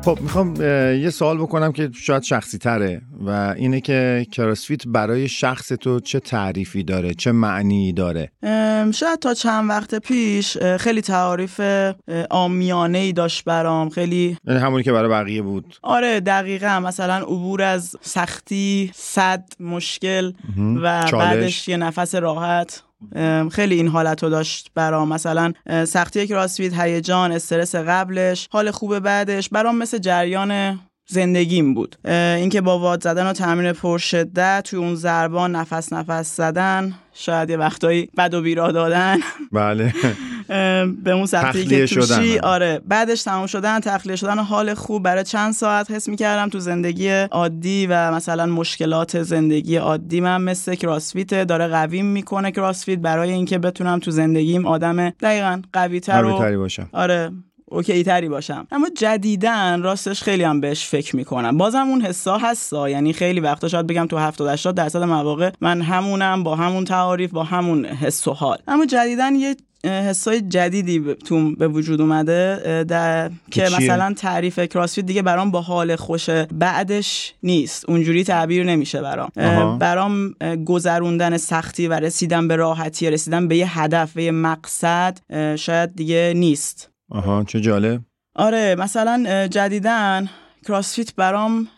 خب 0.06 0.18
می‌خوام 0.20 0.54
یه 1.02 1.10
سوال 1.10 1.38
بکنم 1.38 1.72
که 1.72 1.90
شاید 1.94 2.22
شخصی 2.22 2.58
تره 2.58 3.02
و 3.20 3.54
اینه 3.56 3.80
که 3.80 4.26
کراسفیت 4.32 4.86
برای 4.86 5.28
شخص 5.28 5.68
تو 5.68 6.00
چه 6.00 6.20
تعریفی 6.20 6.82
داره 6.82 7.14
چه 7.14 7.32
معنی 7.32 7.92
داره؟ 7.92 8.30
شاید 8.92 9.18
تا 9.20 9.34
چند 9.34 9.70
وقت 9.70 9.94
پیش 9.94 10.58
خیلی 10.58 11.00
تعاریف 11.00 11.60
آمیانه 12.30 12.98
ای 12.98 13.12
داشت 13.12 13.44
برام 13.44 13.88
خیلی 13.88 14.36
یعنی 14.44 14.60
همونی 14.60 14.82
که 14.82 14.92
برای 14.92 15.10
بقیه 15.10 15.42
بود. 15.42 15.76
آره 15.82 16.20
دقیقا. 16.20 16.80
مثلا 16.80 17.16
عبور 17.16 17.62
از 17.62 17.96
سختی 18.00 18.90
صد 18.94 19.44
مشکل 19.60 20.32
و 20.82 21.04
چالش. 21.10 21.24
بعدش 21.24 21.68
یه 21.68 21.76
نفس 21.76 22.14
راحت. 22.14 22.82
خیلی 23.52 23.74
این 23.74 23.88
حالت 23.88 24.22
رو 24.22 24.30
داشت 24.30 24.70
برام. 24.74 25.08
مثلا 25.08 25.52
سختی 25.84 26.26
کراسفیت 26.26 26.80
هیجان 26.80 27.32
استرس 27.32 27.74
قبلش 27.74 28.48
حال 28.50 28.70
خوب 28.70 28.98
بعدش. 28.98 29.48
برام 29.48 29.78
مثل 29.78 29.98
جریان 29.98 30.80
زندگیم 31.06 31.74
بود. 31.74 31.96
اینکه 32.04 32.60
با 32.60 32.78
واد 32.78 33.02
زدن 33.02 33.26
و 33.26 33.32
تمرین 33.32 33.72
پرشدت 33.72 34.62
توی 34.66 34.78
اون 34.78 34.94
ضربان 34.94 35.56
نفس 35.56 35.92
نفس 35.92 36.36
زدن 36.36 36.94
شاید 37.14 37.50
یه 37.50 37.56
وقتایی 37.56 38.08
بد 38.18 38.34
و 38.34 38.42
بیرا 38.42 38.72
دادن. 38.72 39.18
بله. 39.52 39.94
به 41.04 41.10
اون 41.10 41.26
سختی 41.26 41.64
که 41.64 41.86
توشی. 41.86 42.38
آره. 42.38 42.80
بعدش 42.86 43.22
تمام 43.22 43.46
شدن 43.46 43.80
تخلیه 43.80 44.16
شدن 44.16 44.38
حال 44.38 44.74
خوب 44.74 45.02
برای 45.02 45.24
چند 45.24 45.52
ساعت 45.52 45.90
حس 45.90 46.08
می‌کردم 46.08 46.48
تو 46.48 46.58
زندگی 46.58 47.10
عادی 47.10 47.86
و 47.86 48.14
مثلا 48.14 48.46
مشکلات 48.46 49.22
زندگی 49.22 49.76
عادی 49.76 50.20
من 50.20 50.42
مثل 50.42 50.74
کراسفیت 50.74 51.44
داره 51.44 51.68
قویم 51.68 52.06
می‌کنه 52.06 52.50
کراسفیت 52.50 52.98
برای 52.98 53.30
اینکه 53.32 53.58
بتونم 53.58 53.98
تو 53.98 54.10
زندگیم 54.10 54.66
آدم 54.66 55.10
دقیقا 55.10 55.62
قوی 55.72 56.00
تر 56.00 56.24
و 56.24 56.36
قوی 56.36 56.56
باشم. 56.56 56.88
آره 56.92 57.30
اوکی 57.70 58.02
تری 58.02 58.28
باشم. 58.28 58.66
اما 58.72 58.88
جدیدن 58.96 59.82
راستش 59.82 60.22
خیلی 60.22 60.42
هم 60.42 60.60
بهش 60.60 60.84
فکر 60.84 61.16
می‌کنم. 61.16 61.58
بازم 61.58 61.86
اون 61.88 62.00
حسا 62.00 62.38
هستا 62.38 62.88
یعنی 62.88 63.12
خیلی 63.12 63.40
وقتا 63.40 63.68
شاید 63.68 63.86
بگم 63.86 64.06
تو 64.06 64.18
70 64.18 64.48
80 64.48 64.74
درصد 64.74 65.02
مواقع 65.02 65.50
من 65.60 65.82
همونم 65.82 66.42
با 66.42 66.56
همون 66.56 66.84
تعاریف 66.84 67.30
با 67.30 67.44
همون 67.44 67.84
حس 67.84 68.28
و 68.28 68.32
حال. 68.32 68.58
اما 68.68 68.86
جدیدن 68.86 69.34
یه 69.34 69.56
حسای 69.84 70.40
جدیدی 70.40 71.14
تو 71.14 71.54
به 71.54 71.68
وجود 71.68 72.00
اومده 72.00 72.84
در 72.88 73.30
که؟ 73.50 73.62
مثلا 73.62 74.14
تعریف 74.16 74.58
کراسفیت 74.58 75.06
دیگه 75.06 75.22
برام 75.22 75.50
با 75.50 75.60
حال 75.60 75.96
خوش 75.96 76.30
بعدش 76.30 77.34
نیست. 77.42 77.88
اونجوری 77.88 78.24
تعبیر 78.24 78.64
نمیشه 78.64 79.02
برام. 79.02 79.30
آها. 79.36 79.76
برام 79.76 80.34
گذروندن 80.66 81.36
سختی 81.36 81.88
و 81.88 81.92
رسیدن 81.92 82.48
به 82.48 82.56
راحتی 82.56 83.10
رسیدن 83.10 83.48
به 83.48 83.56
یه 83.56 83.78
هدف 83.80 84.12
به 84.12 84.22
یه 84.22 84.30
مقصد 84.30 85.18
شاید 85.56 85.96
دیگه 85.96 86.32
نیست. 86.36 86.90
آها 87.10 87.44
چه 87.44 87.60
جالب. 87.60 88.00
آره 88.34 88.74
مثلا 88.78 89.46
جدیدن 89.46 90.28
کراسفیت 90.66 91.14
برام 91.14 91.68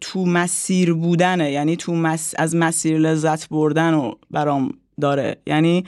تو 0.00 0.26
مسیر 0.26 0.94
بودنه 0.94 1.50
یعنی 1.50 1.76
تو 1.76 1.94
مس... 1.94 2.34
از 2.38 2.56
مسیر 2.56 2.98
لذت 2.98 3.48
بردن 3.48 3.94
و 3.94 4.14
برام 4.30 4.72
داره. 5.00 5.36
یعنی 5.46 5.84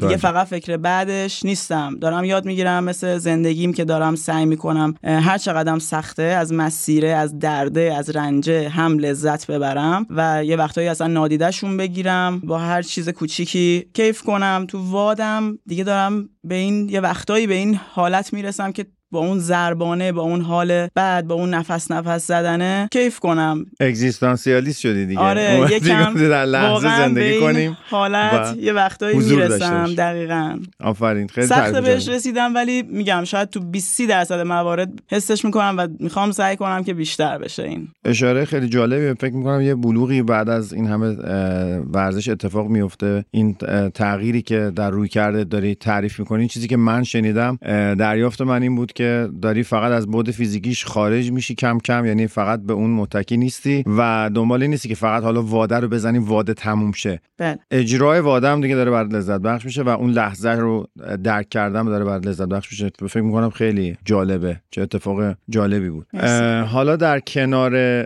دیگه. 0.00 0.16
فقط 0.16 0.46
فکر 0.46 0.76
بعدش 0.76 1.44
نیستم. 1.44 1.98
دارم 2.00 2.24
یاد 2.24 2.44
می‌گیرم 2.44 2.84
مثل 2.84 3.18
زندگیم 3.18 3.72
که 3.72 3.84
دارم 3.84 4.14
سعی 4.14 4.46
می‌کنم 4.46 4.94
هر 5.04 5.38
چقدرم 5.38 5.78
سخته 5.78 6.22
از 6.22 6.52
مسیره 6.52 7.08
از 7.08 7.38
درده 7.38 7.94
از 7.98 8.10
رنجه 8.10 8.68
هم 8.68 8.98
لذت 8.98 9.50
ببرم 9.50 10.06
و 10.10 10.44
یه 10.44 10.56
وقتایی 10.56 10.88
اصلا 10.88 11.06
نادیدهشون 11.06 11.76
بگیرم 11.76 12.40
با 12.40 12.58
هر 12.58 12.82
چیز 12.82 13.08
کوچیکی 13.08 13.86
کیف 13.94 14.22
کنم. 14.22 14.64
تو 14.68 14.90
وادم 14.90 15.58
دیگه 15.66 15.84
دارم 15.84 16.28
به 16.44 16.54
این 16.54 16.88
یه 16.88 17.00
وقتایی 17.00 17.46
به 17.46 17.54
این 17.54 17.80
حالت 17.90 18.32
می‌رسم 18.32 18.72
که 18.72 18.86
با 19.14 19.20
اون 19.20 19.38
زربانه 19.38 20.12
با 20.12 20.22
اون 20.22 20.40
حال 20.40 20.88
بعد 20.94 21.26
با 21.26 21.34
اون 21.34 21.54
نفس 21.54 21.90
نفس 21.90 22.26
زدنه 22.26 22.88
کیف 22.92 23.18
کنم. 23.18 23.66
اگزیستانسیالیست 23.80 24.80
شدی 24.80 25.06
دیگه. 25.06 25.20
آره 25.20 25.60
یکم 25.76 26.28
در 26.28 26.44
لحظه 26.44 26.96
زندگی 26.96 27.40
کنیم. 27.40 27.76
حالت 27.90 28.56
یه 28.56 28.72
وقتایی 28.72 29.18
می‌رسم. 29.18 29.94
دقیقا. 29.94 30.58
آفرین 30.80 31.28
خیلی 31.28 31.46
سخت 31.46 31.76
بهش. 31.76 32.08
رسیدم 32.08 32.54
ولی 32.54 32.82
میگم 32.82 33.24
شاید 33.24 33.50
تو 33.50 33.60
20 33.60 34.02
درصد 34.02 34.40
موارد 34.40 34.92
حسش 35.10 35.44
می‌کنم 35.44 35.74
و 35.78 35.88
می‌خوام 36.00 36.32
سعی 36.32 36.56
کنم 36.56 36.84
که 36.84 36.94
بیشتر 36.94 37.38
بشه 37.38 37.62
این. 37.62 37.88
اشاره 38.04 38.44
خیلی 38.44 38.68
جالبی 38.68 39.14
فکر 39.20 39.34
می‌کنم 39.34 39.60
یه 39.60 39.74
بلوغی 39.74 40.22
بعد 40.22 40.48
از 40.48 40.72
این 40.72 40.86
همه 40.86 41.16
ورزش 41.92 42.28
اتفاق 42.28 42.68
میفته 42.68 43.24
این 43.30 43.54
تغییری 43.94 44.42
که 44.42 44.72
در 44.76 44.90
روی 44.90 45.08
کرده 45.08 45.44
داری 45.44 45.74
تعریف 45.74 46.20
می‌کنی 46.20 46.48
چیزی 46.48 46.68
که 46.68 46.76
من 46.76 47.04
شنیدم 47.04 47.58
دریافت 47.94 48.40
من 48.42 48.62
این 48.62 48.76
بود 48.76 48.92
که 48.92 49.03
داری 49.42 49.62
فقط 49.62 49.92
از 49.92 50.06
بود 50.06 50.30
فیزیکیش 50.30 50.84
خارج 50.84 51.32
میشی 51.32 51.54
کم 51.54 51.78
کم 51.78 52.06
یعنی 52.06 52.26
فقط 52.26 52.62
به 52.62 52.72
اون 52.72 52.90
متکی 52.90 53.36
نیستی 53.36 53.84
و 53.86 54.30
دنبال 54.34 54.62
این 54.62 54.70
نیستی 54.70 54.88
که 54.88 54.94
فقط 54.94 55.22
حالا 55.22 55.42
واده 55.42 55.76
رو 55.76 55.88
بزنی 55.88 56.18
واده 56.18 56.54
تموم 56.54 56.92
شه. 56.92 57.20
بله. 57.38 57.58
اجرای 57.70 58.20
واده 58.20 58.48
هم 58.48 58.60
دیگه 58.60 58.74
داره 58.74 58.90
برات 58.90 59.14
لذت 59.14 59.40
بخش 59.40 59.64
میشه 59.64 59.82
و 59.82 59.88
اون 59.88 60.10
لحظه 60.10 60.50
رو 60.50 60.86
درک 61.24 61.48
کردن 61.48 61.84
داره 61.84 62.04
برات 62.04 62.26
لذت 62.26 62.48
بخش 62.48 62.72
میشه. 62.72 62.90
فکر 63.08 63.20
می‌کنم 63.20 63.50
خیلی 63.50 63.96
جالبه. 64.04 64.60
چه 64.70 64.82
اتفاق 64.82 65.36
جالبی 65.48 65.88
بود. 65.88 66.06
حالا 66.66 66.96
در 66.96 67.20
کنار 67.20 68.04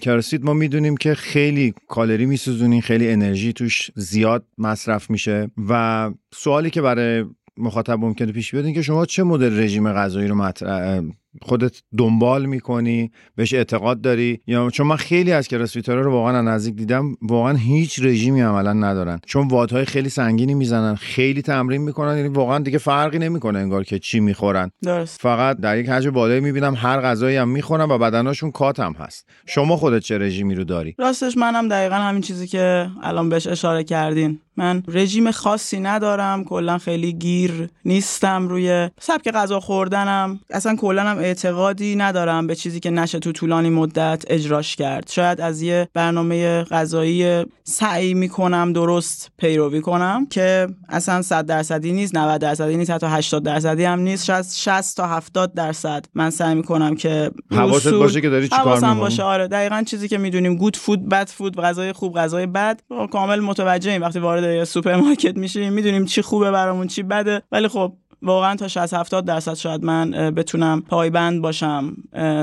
کراسفیت 0.00 0.44
ما 0.44 0.54
می‌دونیم 0.54 0.96
که 0.96 1.14
خیلی 1.14 1.74
کالری 1.88 2.26
میسوزونین 2.26 2.80
خیلی 2.80 3.10
انرژی 3.10 3.52
توش 3.52 3.90
زیاد 3.94 4.44
مصرف 4.58 5.10
میشه 5.10 5.50
و 5.68 6.10
سوالی 6.34 6.70
که 6.70 6.82
برای 6.82 7.24
مخاطب 7.56 7.98
ممکنه 7.98 8.32
پیش 8.32 8.54
بیاد 8.54 8.72
که 8.72 8.82
شما 8.82 9.06
چه 9.06 9.22
مدل 9.22 9.58
رژیم 9.58 9.92
غذایی 9.92 10.28
رو 10.28 10.34
مطرح 10.34 11.02
خودت 11.42 11.82
دنبال 11.98 12.46
می‌کنی 12.46 13.10
بهش 13.36 13.54
اعتقاد 13.54 14.00
داری؟ 14.00 14.40
یا 14.46 14.70
چون 14.70 14.86
من 14.86 14.96
خیلی 14.96 15.32
از 15.32 15.48
کراسفیترها 15.48 16.00
رو 16.00 16.12
واقعا 16.12 16.40
نزدیک 16.40 16.74
دیدم 16.74 17.14
واقعا 17.22 17.52
هیچ 17.52 18.00
رژیمی 18.02 18.40
عملا 18.40 18.72
ندارن. 18.72 19.20
چون 19.26 19.48
وادهای 19.48 19.84
خیلی 19.84 20.08
سنگینی 20.08 20.54
می‌زنن 20.54 20.94
خیلی 20.94 21.42
تمرین 21.42 21.82
می‌کنن 21.82 22.16
یعنی 22.16 22.28
واقعا 22.28 22.58
دیگه 22.58 22.78
فرقی 22.78 23.18
نمی‌کنه 23.18 23.58
انگار 23.58 23.84
که 23.84 23.98
چی 23.98 24.20
می‌خورن. 24.20 24.70
درست. 24.82 25.20
فقط 25.20 25.58
در 25.58 25.78
یک 25.78 25.88
حجم 25.88 26.10
بالایی 26.10 26.40
می‌بینم 26.40 26.74
هر 26.74 27.00
غذایی 27.00 27.36
هم 27.36 27.48
می‌خورن 27.48 27.90
و 27.90 27.98
بدناشون 27.98 28.50
کات 28.50 28.80
هم 28.80 28.92
هست. 28.92 29.28
شما 29.46 29.76
خودت 29.76 30.02
چه 30.02 30.18
رژیمی 30.18 30.54
رو 30.54 30.64
داری؟ 30.64 30.94
راستش 30.98 31.36
منم 31.36 31.68
دقیقا 31.68 31.94
همین 31.94 32.22
چیزی 32.22 32.46
که 32.46 32.90
الان 33.02 33.28
بهش 33.28 33.46
اشاره 33.46 33.84
کردین. 33.84 34.38
من 34.56 34.82
رژیم 34.88 35.30
خاصی 35.30 35.80
ندارم 35.80 36.44
کلا 36.44 36.78
خیلی 36.78 37.12
گیر 37.12 37.68
نیستم 37.84 38.48
روی 38.48 38.90
سبک 39.00 39.28
غذا 39.28 39.60
خوردنم. 39.60 40.40
اصلا 40.50 40.76
کلا 40.76 41.02
هم 41.02 41.18
اعتقادی 41.22 41.96
ندارم 41.96 42.46
به 42.46 42.54
چیزی 42.54 42.80
که 42.80 42.90
نشه 42.90 43.18
تو 43.18 43.32
طولانی 43.32 43.70
مدت 43.70 44.24
اجراش 44.26 44.76
کرد. 44.76 45.10
شاید 45.10 45.40
از 45.40 45.62
یه 45.62 45.88
برنامه 45.94 46.64
غذایی 46.64 47.44
سعی 47.64 48.14
می‌کنم 48.14 48.72
درست 48.72 49.30
پیروی 49.38 49.80
کنم 49.80 50.26
که 50.30 50.66
اصلا 50.88 51.22
100 51.22 51.46
درصدی 51.46 51.92
نیست 51.92 52.16
90 52.16 52.40
درصدی 52.40 52.76
نیست 52.76 52.90
حتی 52.90 53.06
80 53.06 53.42
درصدی 53.42 53.84
هم 53.84 54.00
نیست. 54.00 54.24
شاید 54.24 54.44
60 54.44 54.96
تا 54.96 55.06
70 55.06 55.54
درصد 55.54 56.04
من 56.14 56.30
سعی 56.30 56.54
می‌کنم 56.54 56.94
که 56.94 57.30
حواست 57.50 57.88
باشه 57.88 58.20
که 58.20 58.28
داری 58.28 58.48
چیکار 58.48 58.94
باشه. 58.94 59.22
آره 59.22 59.48
دقیقا 59.48 59.82
چیزی 59.86 60.08
که 60.08 60.18
می‌دونیم 60.18 60.56
good 60.56 60.76
food 60.76 61.08
bad 61.08 61.28
food 61.28 61.56
غذای 61.56 61.92
خوب 61.92 62.16
غذای 62.16 62.46
بد 62.46 62.80
کامل 63.12 63.40
متوجهیم. 63.40 64.02
وقتی 64.02 64.18
وارد 64.18 64.64
سوپرمارکت 64.64 65.36
میشیم 65.36 65.72
می‌دونیم 65.72 66.04
چی 66.04 66.22
خوبه 66.22 66.50
برامون 66.50 66.86
چی 66.86 67.02
بده. 67.02 67.42
ولی 67.52 67.68
خب 67.68 67.92
واقعا 68.22 68.56
تا 68.56 68.68
60 68.68 68.94
70 68.94 69.24
درصد 69.24 69.54
شاید 69.54 69.84
من 69.84 70.10
بتونم 70.10 70.82
پایبند 70.88 71.42
باشم 71.42 71.96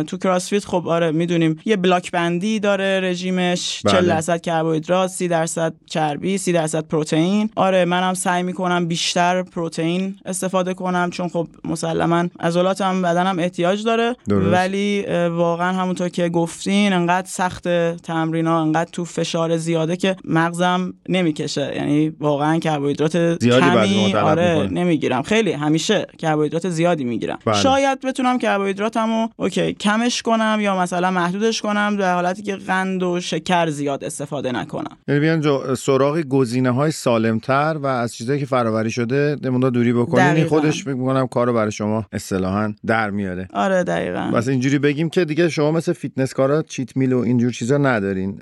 تو 0.08 0.18
کراسفیت 0.18 0.66
خب 0.66 0.88
آره 0.88 1.12
می‌دونیم 1.12 1.60
یه 1.66 1.76
block 1.76 2.12
بندی 2.12 2.60
داره 2.60 3.00
رژیمش 3.04 3.82
بله. 3.86 3.94
40 3.94 4.08
درصد 4.08 4.42
کربوهیدرات 4.42 5.10
30 5.10 5.28
درصد 5.28 5.74
چربی 5.86 6.38
30 6.38 6.52
درصد 6.52 6.88
پروتئین 6.88 7.50
آره 7.56 7.86
منم 7.86 8.14
سعی 8.14 8.44
می‌کنم 8.44 8.88
بیشتر 8.88 9.44
پروتئین 9.44 10.16
استفاده 10.26 10.74
کنم 10.74 11.10
چون 11.10 11.28
خب 11.28 11.48
مسلما 11.64 12.26
عضلاتم 12.40 13.02
بدنم 13.02 13.40
احتیاج 13.40 13.84
داره 13.84 14.16
درست. 14.30 14.54
ولی 14.54 15.06
واقعا 15.28 15.74
همونطور 15.74 16.10
که 16.10 16.30
گفتین 16.30 16.94
انقدر 16.94 17.28
سخت 17.28 17.68
تمرینا 17.98 18.62
انقدر 18.62 18.90
تو 18.92 19.06
فشار 19.06 19.58
زیاده 19.58 19.96
که 19.96 20.16
مغزم 20.24 20.94
نمی‌کشه 21.10 21.74
یعنی 21.76 22.10
واقعا 22.10 22.60
کربوهیدرات 22.60 23.42
زیادی 23.42 23.66
کمی 23.66 24.14
آره. 24.14 24.68
نمی‌گیرم 24.72 25.22
خیلی 25.22 25.52
همیشه 25.70 26.08
کربوهیدرات 26.18 26.70
زیادی 26.70 27.04
می‌گیرم. 27.04 27.40
بله. 27.46 27.56
شاید 27.56 28.00
بتونم 28.02 28.38
کربوهیدراتمو 28.40 29.28
اوکی 29.38 29.74
کمش 29.74 30.22
کنم 30.22 30.58
یا 30.62 30.80
مثلا 30.80 31.12
محدودش 31.12 31.62
کنم 31.62 31.96
در 32.00 32.14
حالتی 32.14 32.42
که 32.42 32.56
قند 32.56 33.04
و 33.04 33.20
شکر 33.20 33.70
زیاد 33.70 34.04
استفاده 34.04 34.52
نکنم. 34.52 34.98
یعنی 35.08 35.20
بیان 35.20 35.42
جو- 35.42 35.76
سراغ 35.76 36.20
گزینه 36.20 36.72
های 36.72 36.92
سالمتر 36.92 37.78
و 37.82 37.86
از 37.86 38.14
چیزایی 38.16 38.40
که 38.40 38.46
فراوری 38.46 38.92
شده 38.92 39.38
نموندا 39.44 39.70
دوری 39.70 39.94
بکنین 39.94 40.26
این. 40.26 40.46
خودش 40.48 40.84
فکر 40.84 40.94
می‌کنم 40.94 41.28
کارو 41.28 41.54
برای 41.54 41.72
شما 41.72 42.06
اصطلاحا 42.12 42.74
در 42.88 43.10
میاره. 43.10 43.48
آره 43.54 43.84
دقیقا. 43.84 44.32
بس 44.34 44.48
اینجوری 44.48 44.80
بگیم 44.80 45.10
که 45.10 45.26
دیگه 45.26 45.50
شما 45.50 45.72
مثل 45.72 45.94
فیتنس 45.94 46.34
کارا 46.34 46.62
cheat 46.62 46.98
meal 46.98 47.14
و 47.14 47.20
اینجور 47.20 47.52
چیزا 47.52 47.78
ندارین. 47.78 48.42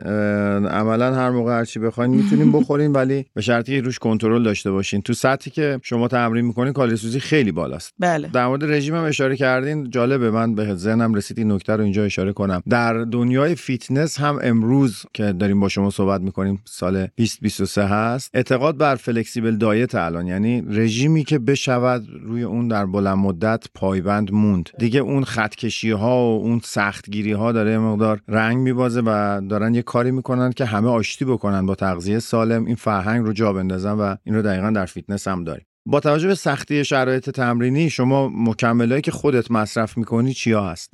عملا 0.67 1.15
هر 1.15 1.29
موقع 1.29 1.57
هر 1.57 1.65
چی 1.65 1.79
بخواین 1.79 2.11
می‌تونین 2.11 2.51
بخورین 2.59 2.91
ولی 2.91 3.25
به 3.33 3.41
شرطی 3.41 3.75
که 3.75 3.81
روش 3.81 3.99
کنترل 3.99 4.43
داشته 4.43 4.71
باشین. 4.71 5.01
تو 5.01 5.13
سطحی 5.13 5.51
که 5.51 5.79
شما 5.83 6.07
تمرین 6.07 6.45
می‌کنین 6.45 6.73
کالری 6.73 6.97
سوزی 7.17 7.29
خیلی 7.29 7.51
بالاست. 7.51 7.93
بله. 7.99 8.27
در 8.27 8.47
مورد 8.47 8.71
رژیم 8.71 8.95
هم 8.95 9.03
اشاره 9.03 9.35
کردین. 9.35 9.89
جالبه 9.89 10.31
من 10.31 10.55
به 10.55 10.75
ذهنم 10.75 11.13
رسید 11.13 11.37
این 11.37 11.51
نکته 11.51 11.75
رو 11.75 11.83
اینجا 11.83 12.03
اشاره 12.03 12.33
کنم. 12.33 12.61
در 12.69 12.93
دنیای 12.93 13.55
فیتنس 13.55 14.19
هم 14.19 14.39
امروز 14.43 15.05
که 15.13 15.33
داریم 15.33 15.59
با 15.59 15.69
شما 15.69 15.89
صحبت 15.89 16.21
می‌کنیم 16.21 16.61
سال 16.65 17.07
2023 17.17 17.85
هست. 17.85 18.31
اعتقاد 18.33 18.77
بر 18.77 18.95
flexible 18.95 19.55
diet 19.55 19.95
الان 19.95 20.27
یعنی 20.27 20.63
رژیمی 20.69 21.23
که 21.23 21.39
بشود 21.39 22.07
روی 22.23 22.43
اون 22.43 22.67
در 22.67 22.85
بلند 22.85 23.17
مدت 23.17 23.65
پایبند 23.73 24.33
موند. 24.33 24.69
دیگه 24.79 24.99
اون 24.99 25.23
خطکشی 25.23 25.91
ها 25.91 26.17
و 26.17 26.41
اون 26.43 26.61
سختگیری 26.63 27.31
ها 27.31 27.51
داره 27.51 27.77
مقدار 27.77 28.21
رنگ 28.27 28.57
میبازه 28.57 29.01
و 29.05 29.41
دارن 29.49 29.75
یه 29.75 29.81
کاری 29.81 30.11
می‌کنن 30.11 30.51
که 30.51 30.65
همه 30.65 30.89
آشتی 30.89 31.25
بکنن 31.25 31.65
با 31.65 31.75
تغذیه 31.75 32.19
سالم. 32.19 32.65
این 32.65 32.75
فرهنگ 32.75 33.25
رو 33.25 33.33
جا 33.33 33.53
بندازن 33.53 33.91
و 33.91 34.15
این 34.23 34.35
رو 34.35 34.41
دقیقا 34.41 34.69
در 34.69 34.85
فیتنس 34.85 35.27
هم 35.27 35.43
داریم. 35.43 35.65
با 35.89 35.99
توجه 35.99 36.27
به 36.27 36.35
سختی 36.35 36.85
شرایط 36.85 37.29
تمرینی 37.29 37.89
شما 37.89 38.29
مکملایی 38.35 39.01
که 39.01 39.11
خودت 39.11 39.51
مصرف 39.51 39.97
می‌کنی 39.97 40.33
چیا 40.33 40.63
هست؟ 40.63 40.89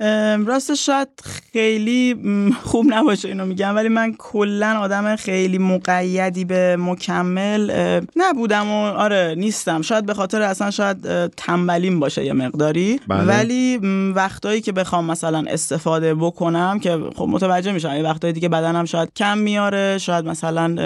راستش 0.46 0.86
شاید 0.86 1.08
خیلی 1.52 2.16
خوب 2.62 2.86
نباشه 2.88 3.28
اینو 3.28 3.46
میگم 3.46 3.74
ولی 3.74 3.88
من 3.88 4.14
کلا 4.18 4.78
آدم 4.78 5.16
خیلی 5.16 5.58
مقیدی 5.58 6.44
به 6.44 6.76
مکمل 6.80 7.70
نبودم 8.16 8.68
و 8.70 8.74
آره 8.84 9.34
نیستم. 9.38 9.82
شاید 9.82 10.06
به 10.06 10.14
خاطر 10.14 10.42
اصلا 10.42 10.70
شاید 10.70 11.26
تنبلیم 11.26 12.00
باشه 12.00 12.24
یه 12.24 12.32
مقداری. 12.32 13.00
بله. 13.08 13.24
ولی 13.24 13.76
وقتایی 14.14 14.60
که 14.60 14.72
بخوام 14.72 15.04
مثلا 15.04 15.44
استفاده 15.48 16.14
بکنم 16.14 16.78
که 16.80 16.98
خب 17.16 17.26
متوجه 17.30 17.72
میشم 17.72 17.96
یه 17.96 18.02
وقتایی 18.02 18.32
دیگه 18.32 18.48
بدنم 18.48 18.84
شاید 18.84 19.08
کم 19.16 19.38
میاره 19.38 19.98
شاید 19.98 20.24
مثلا 20.26 20.76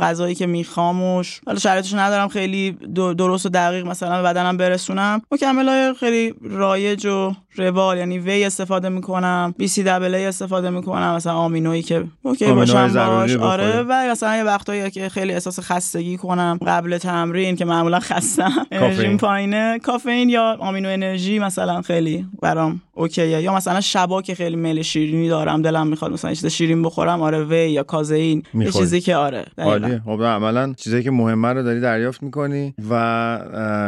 غذایی 0.00 0.34
که 0.34 0.46
می‌خوام 0.46 1.02
و 1.02 1.22
ش- 1.22 1.40
حالا 1.46 1.58
شرایطش 1.58 1.94
ندارم 1.94 2.28
خیلی 2.28 2.70
دو- 2.94 3.14
درست 3.44 3.56
و 3.56 3.58
دقیق 3.58 3.86
مثلا 3.86 4.22
به 4.22 4.28
بدنم 4.28 4.56
برسونم 4.56 5.22
مکمل 5.32 5.68
های 5.68 5.94
خیلی 5.94 6.34
رایج 6.42 7.06
و 7.06 7.32
روال 7.56 7.98
یعنی 7.98 8.18
whey 8.18 8.44
استفاده 8.44 8.88
می‌کنم 8.88 9.54
BCAA 9.58 10.26
استفاده 10.26 10.70
می‌کنم 10.70 11.14
مثلا 11.14 11.32
آمینویی 11.32 11.82
که 11.82 12.04
okay 12.22 12.52
باشم 12.52 12.92
باش 12.94 13.36
آره. 13.36 13.82
و 13.82 13.92
مثلا 14.10 14.36
یه 14.36 14.44
وقتایی 14.44 14.90
که 14.90 15.08
خیلی 15.08 15.32
احساس 15.32 15.60
خستگی 15.60 16.16
کنم 16.16 16.58
قبل 16.66 16.98
تمرین 16.98 17.56
که 17.56 17.64
معمولا 17.64 18.00
خستم. 18.00 18.52
انرژیم 18.72 19.16
پایینه 19.16 19.78
کافئین 19.78 20.28
یا 20.28 20.56
آمینو 20.58 20.88
انرژی 20.88 21.38
مثلا 21.38 21.82
خیلی 21.82 22.26
برام 22.42 22.80
okay 22.94 23.20
ـه 23.20 23.26
یا 23.26 23.54
مثلا 23.54 23.80
شبا 23.80 24.22
که 24.22 24.34
خیلی 24.34 24.56
میل 24.56 24.82
شیرینی 24.82 25.28
دارم 25.28 25.62
دلم 25.62 25.86
می‌خواد 25.86 26.12
مثلا 26.12 26.30
یه 26.30 26.36
چیز 26.36 26.46
شیرین 26.46 26.82
بخورم 26.82 27.22
آره 27.22 27.44
whey 27.44 27.70
یا 27.70 27.82
کازئین 27.82 28.42
یه. 28.54 28.70
چیزی 28.70 29.00
که 29.00 29.16
آره. 29.16 29.44
عالیه 29.58 30.02
خب 30.04 30.22
عملا 30.22 30.72
چیزایی 30.76 31.02
که 31.02 31.10
مهمه 31.10 31.52
رو 31.52 31.62
داری 31.62 31.80
دریافت 31.80 32.22
می‌کنی 32.22 32.74
و 32.90 33.33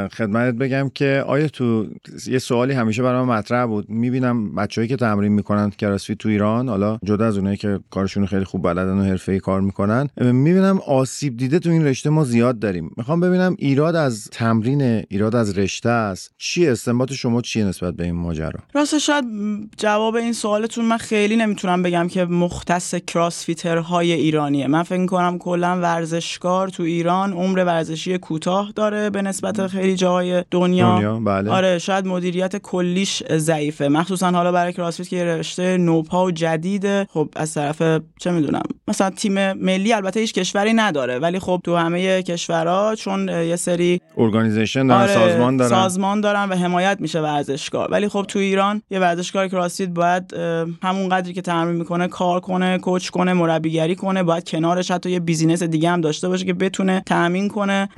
خدمتت 0.09 0.55
بگم 0.55 0.91
که 0.95 1.25
آیا 1.27 1.49
تو 1.49 1.87
یه 2.27 2.39
سوالی 2.39 2.73
همیشه 2.73 3.03
برای 3.03 3.25
من 3.25 3.39
مطرح 3.39 3.67
بود. 3.67 3.91
می‌بینم 3.91 4.55
بچههایی 4.55 4.89
که 4.89 4.97
تمرین 4.97 5.33
می‌کنن 5.33 5.71
کراسفیت 5.71 6.19
تو 6.19 6.29
ایران 6.29 6.69
حالا 6.69 6.99
جدا 7.05 7.27
از 7.27 7.37
اونایی 7.39 7.57
که 7.57 7.81
کارشون 7.91 8.27
خیلی 8.27 8.45
خوب 8.45 8.63
بلدن 8.63 8.99
و 8.99 9.05
حرفه‌ای 9.05 9.41
کار 9.41 9.61
می‌کنن 9.61 10.09
می‌بینم 10.21 10.79
آسیب 10.87 11.37
دیده 11.37 11.59
تو 11.59 11.71
این 11.71 11.85
رشته 11.85 12.11
ما 12.11 12.25
زیاد 12.25 12.59
داریم. 12.59 12.91
می‌خوام 12.97 13.21
ببینم 13.21 13.57
ایراد 13.59 13.97
از 13.97 14.29
تمرین 14.33 14.83
ایراد 14.83 15.37
از 15.37 15.59
رشته 15.59 15.89
است. 15.89 16.31
چی 16.39 16.69
استنباط 16.69 17.13
شما 17.13 17.41
چیه 17.43 17.65
نسبت 17.65 17.95
به 17.95 18.05
این 18.05 18.15
ماجرا؟ 18.15 18.61
راستش 18.75 19.07
شاید 19.07 19.25
جواب 19.77 20.15
این 20.15 20.33
سوالتون 20.33 20.85
من 20.85 20.97
خیلی 20.97 21.37
نمی‌تونم 21.37 21.83
بگم 21.83 22.09
که 22.09 22.25
مختص 22.25 22.95
کراسفیترهای 22.95 24.13
ایرانیه. 24.13 24.67
من 24.67 24.83
فکر 24.83 25.07
کنم 25.07 25.39
کلا 25.39 25.81
ورزشکار 25.81 26.69
تو 26.69 26.83
ایران 26.83 27.33
عمر 27.33 27.65
ورزشی 27.65 28.19
کوتاه 28.19 28.73
داره. 28.77 29.11
به 29.11 29.23
نسبت 29.27 29.67
خیلی 29.67 29.97
جاهای 29.97 30.45
دنیا, 30.51 30.97
دنیا 30.97 31.21
بله. 31.21 31.51
آره 31.51 31.79
شاید 31.79 32.07
مدیریت 32.07 32.57
کلیش 32.57 33.23
ضعیفه. 33.33 33.89
مخصوصا 33.89 34.31
حالا 34.31 34.53
برای 34.53 34.73
کراسفیت 34.73 35.09
که 35.09 35.25
رشته 35.25 35.77
نوپا 35.77 36.25
و 36.25 36.31
جدیده. 36.31 37.07
خب 37.11 37.29
از 37.37 37.55
طرف 37.55 37.83
چه 38.21 38.31
می‌دونم. 38.31 38.63
مثلا 38.89 39.11
تیم 39.11 39.53
ملی 39.53 39.93
البته 39.93 40.21
هیچ 40.21 40.33
کشوری 40.33 40.73
نداره. 40.73 41.19
ولی 41.19 41.39
خب 41.39 41.61
تو 41.65 41.77
همه 41.77 42.23
کشورها 42.23 42.95
چون 42.95 43.29
یه 43.29 43.57
سری 43.57 44.01
organization 44.17 44.87
دارن 44.87 45.07
سازمان 45.07 45.57
دارن. 45.57 45.73
آره، 45.73 45.83
سازمان 45.83 46.21
دارن 46.21 46.49
و 46.49 46.55
حمایت 46.55 46.97
میشه 47.01 47.21
ورزشکار. 47.21 47.89
ولی 47.91 48.09
خب 48.09 48.25
تو 48.29 48.39
ایران 48.39 48.83
یه 48.91 48.99
ورزشکار 48.99 49.49
کراسفیت 49.49 49.89
باید 49.89 50.35
همون 50.83 51.09
قدری 51.09 51.33
که 51.33 51.43
تمرین 51.43 51.77
می‌کنه 51.77 52.09
کار 52.09 52.41
کنه 52.41 52.79
coach 52.79 53.09
کنه 53.09 53.33
مربیگری 53.33 53.97
کنه 53.97 54.23
باید 54.23 54.49
کنارش 54.49 54.91
حتی 54.91 55.11
یه 55.11 55.21
business 55.21 55.63
دیگه 55.63 55.91
هم 55.91 56.01
داشته 56.01 56.29
باشه 56.29 56.45
که 56.45 56.55
بتونه 56.55 57.03
تامین 57.07 57.49
کنه. 57.49 57.89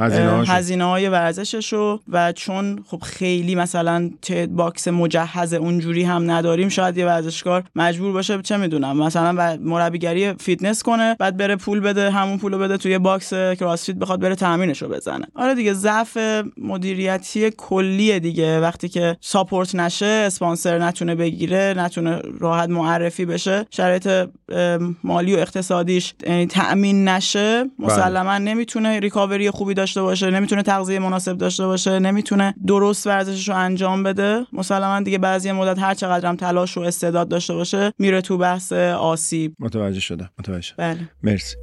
هزینه 0.48 0.84
های 0.84 1.08
ورزششو 1.18 2.00
و 2.09 2.33
چون 2.33 2.85
خب 2.87 3.02
خیلی 3.02 3.54
مثلا 3.54 4.11
چه 4.20 4.46
box 4.46 4.88
مجهز 4.88 5.54
اونجوری 5.54 6.02
هم 6.02 6.31
نداریم 6.31 6.68
شاید 6.68 6.98
یه 6.98 7.07
ورزشکار 7.07 7.64
مجبور 7.76 8.12
باشه 8.12 8.42
چه 8.42 8.57
می‌دونم 8.57 8.96
مثلا 8.96 9.35
و- 9.38 9.59
مربیگری 9.61 10.33
فیتنس 10.33 10.83
کنه 10.83 11.16
بعد 11.18 11.37
بره 11.37 11.57
پول 11.57 11.81
بده 11.81 12.11
همون 12.11 12.38
پولو 12.38 12.59
بده 12.59 12.76
توی 12.76 12.98
box 12.98 13.31
کراسفیت 13.31 13.96
بخواد 13.96 14.20
بره 14.20 14.35
تمرینشو 14.35 14.88
بزنه. 14.88 15.26
آره 15.35 15.54
دیگه 15.54 15.72
ضعف 15.72 16.18
مدیریتی 16.57 17.50
کلیه 17.50 18.18
دیگه. 18.18 18.61
وقتی 18.61 18.88
که 18.88 19.16
ساپورت 19.20 19.74
نشه 19.74 20.07
اسپانسر 20.07 20.78
نتونه 20.78 21.14
بگیره 21.14 21.74
نتونه 21.76 22.22
راحت 22.40 22.68
معرفی 22.68 23.24
بشه 23.24 23.66
شرایط 23.70 24.28
مالی 25.04 25.37
و 25.37 25.38
اقتصادیش 25.38 26.14
یعنی 26.26 26.46
تأمین 26.46 27.09
نشه 27.09 27.64
مسلما 27.78 28.38
نمی‌تونه 28.38 29.00
ریکاوری 29.00 29.50
خوبی 29.50 29.74
داشته 29.74 30.02
باشه 30.02 30.31
نمی‌تونه 30.31 30.62
تغذیه 30.62 30.98
مناسب 31.09 31.37
داشته 31.37 31.66
باشه 31.66 31.99
نمی‌تونه 31.99 32.55
درست 32.66 33.07
ورزشش 33.07 33.49
رو 33.49 33.57
انجام 33.57 34.03
بده. 34.03 34.47
مسلما 34.53 35.01
دیگه 35.01 35.18
بعضی 35.18 35.53
مدت 35.53 35.79
هر 35.79 35.94
چقدر 35.94 36.29
هم 36.29 36.37
تلاش 36.37 36.77
و 36.77 36.81
استعداد 36.81 37.29
داشته 37.29 37.55
باشه 37.55 37.92
میره 37.99 38.21
تو 38.21 38.38
بحث 38.38 38.73
آسیب. 38.73 39.55
متوجه 39.59 40.01
شدم 40.01 40.31
متوجه 40.38 40.75
بله. 40.77 40.99
مرسی. 41.23 41.57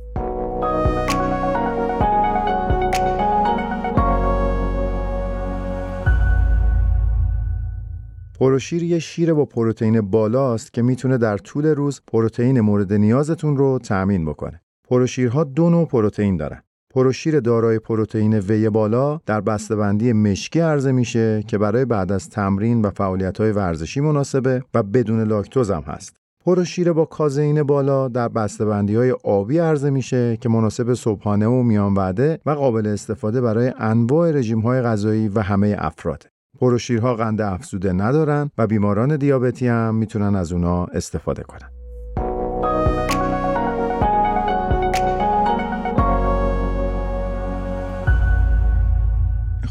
پروشیر 8.40 8.84
یه 8.84 9.00
شیر 9.00 9.34
با 9.34 9.46
پروتئین 9.46 10.02
بالاست 10.02 10.74
که 10.74 10.82
می‌تونه 10.82 11.18
در 11.18 11.38
طول 11.38 11.66
روز 11.66 12.02
پروتئین 12.08 12.62
مورد 12.62 12.94
نیازتون 12.94 13.58
رو 13.58 13.80
تأمین 13.80 14.26
بکنه. 14.26 14.62
پروشیرها 14.90 15.44
دو 15.44 15.70
نوع 15.70 15.88
پروتئین 15.88 16.38
دارن. 16.38 16.62
پروشیر 16.96 17.40
دارای 17.40 17.80
پروتئین 17.80 18.34
وی 18.34 18.70
بالا 18.70 19.20
در 19.26 19.42
بسته‌بندی 19.42 20.14
مشکی 20.14 20.60
عرضه 20.60 20.92
میشه 20.92 21.44
که 21.48 21.58
برای 21.58 21.86
بعد 21.86 22.12
از 22.12 22.30
تمرین 22.30 22.82
و 22.82 22.90
فعالیت‌های 22.90 23.52
ورزشی 23.52 24.02
مناسبه 24.02 24.64
و 24.74 24.84
بدون 24.84 25.22
لاکتوز 25.22 25.72
هم 25.72 25.82
هست. 25.82 26.16
پروشیر 26.46 26.94
با 26.94 27.06
کازئین 27.06 27.64
بالا 27.64 28.08
در 28.08 28.28
بسته‌بندی 28.28 28.96
های 28.96 29.12
آبی 29.12 29.58
عرضه 29.58 29.90
میشه 29.90 30.38
که 30.38 30.50
مناسب 30.50 30.94
صبحانه 30.94 31.48
و 31.48 31.64
میان 31.64 31.94
وعده 31.94 32.40
و 32.46 32.52
قابل 32.52 32.88
استفاده 32.88 33.42
برای 33.42 33.74
انواع 33.78 34.32
رژیم 34.32 34.60
های 34.60 34.82
غذایی 34.82 35.28
و 35.28 35.40
همه 35.40 35.76
افراد. 35.80 36.28
پروشیرها 36.60 37.16
قند 37.16 37.42
افزوده 37.42 37.94
ندارن 37.94 38.52
و 38.58 38.68
بیماران 38.68 39.18
دیابتی 39.18 39.68
هم 39.68 39.96
می‌تونن 39.96 40.36
از 40.36 40.52
اونا 40.52 40.86
استفاده 40.86 41.44
کنن. 41.44 41.85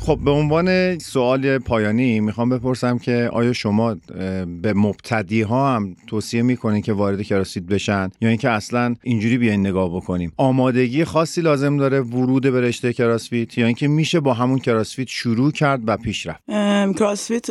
خب 0.06 0.18
به 0.24 0.30
عنوان 0.30 0.98
سوال 0.98 1.58
پایانی 1.58 2.20
می‌خوام 2.20 2.48
بپرسم 2.48 2.98
که 2.98 3.30
آیا 3.32 3.52
شما 3.52 3.96
به 4.62 4.72
مبتدی 4.74 5.42
ها 5.42 5.74
هم 5.74 5.96
توصیه 6.06 6.42
می‌کنید 6.42 6.84
که 6.84 6.92
وارد 6.92 7.22
کراسفیت 7.22 7.64
بشن؟ 7.64 8.10
یا 8.20 8.28
اینکه 8.28 8.50
اصلا 8.50 8.94
اینجوری 9.02 9.38
بیاین 9.38 9.60
نگاه 9.60 9.96
بکنیم؟ 9.96 10.32
آمادگی 10.36 11.04
خاصی 11.04 11.40
لازم 11.40 11.76
داره 11.76 12.00
ورود 12.00 12.42
به 12.42 12.60
رشته 12.60 12.92
کراسفیت 12.92 13.58
یا 13.58 13.66
اینکه 13.66 13.88
میشه 13.88 14.20
با 14.20 14.34
همون 14.34 14.58
کراسفیت 14.58 15.08
شروع 15.08 15.52
کرد 15.52 15.80
و 15.86 15.96
پیش 15.96 16.26
رفت؟ 16.26 16.42
کراسفیت 16.98 17.46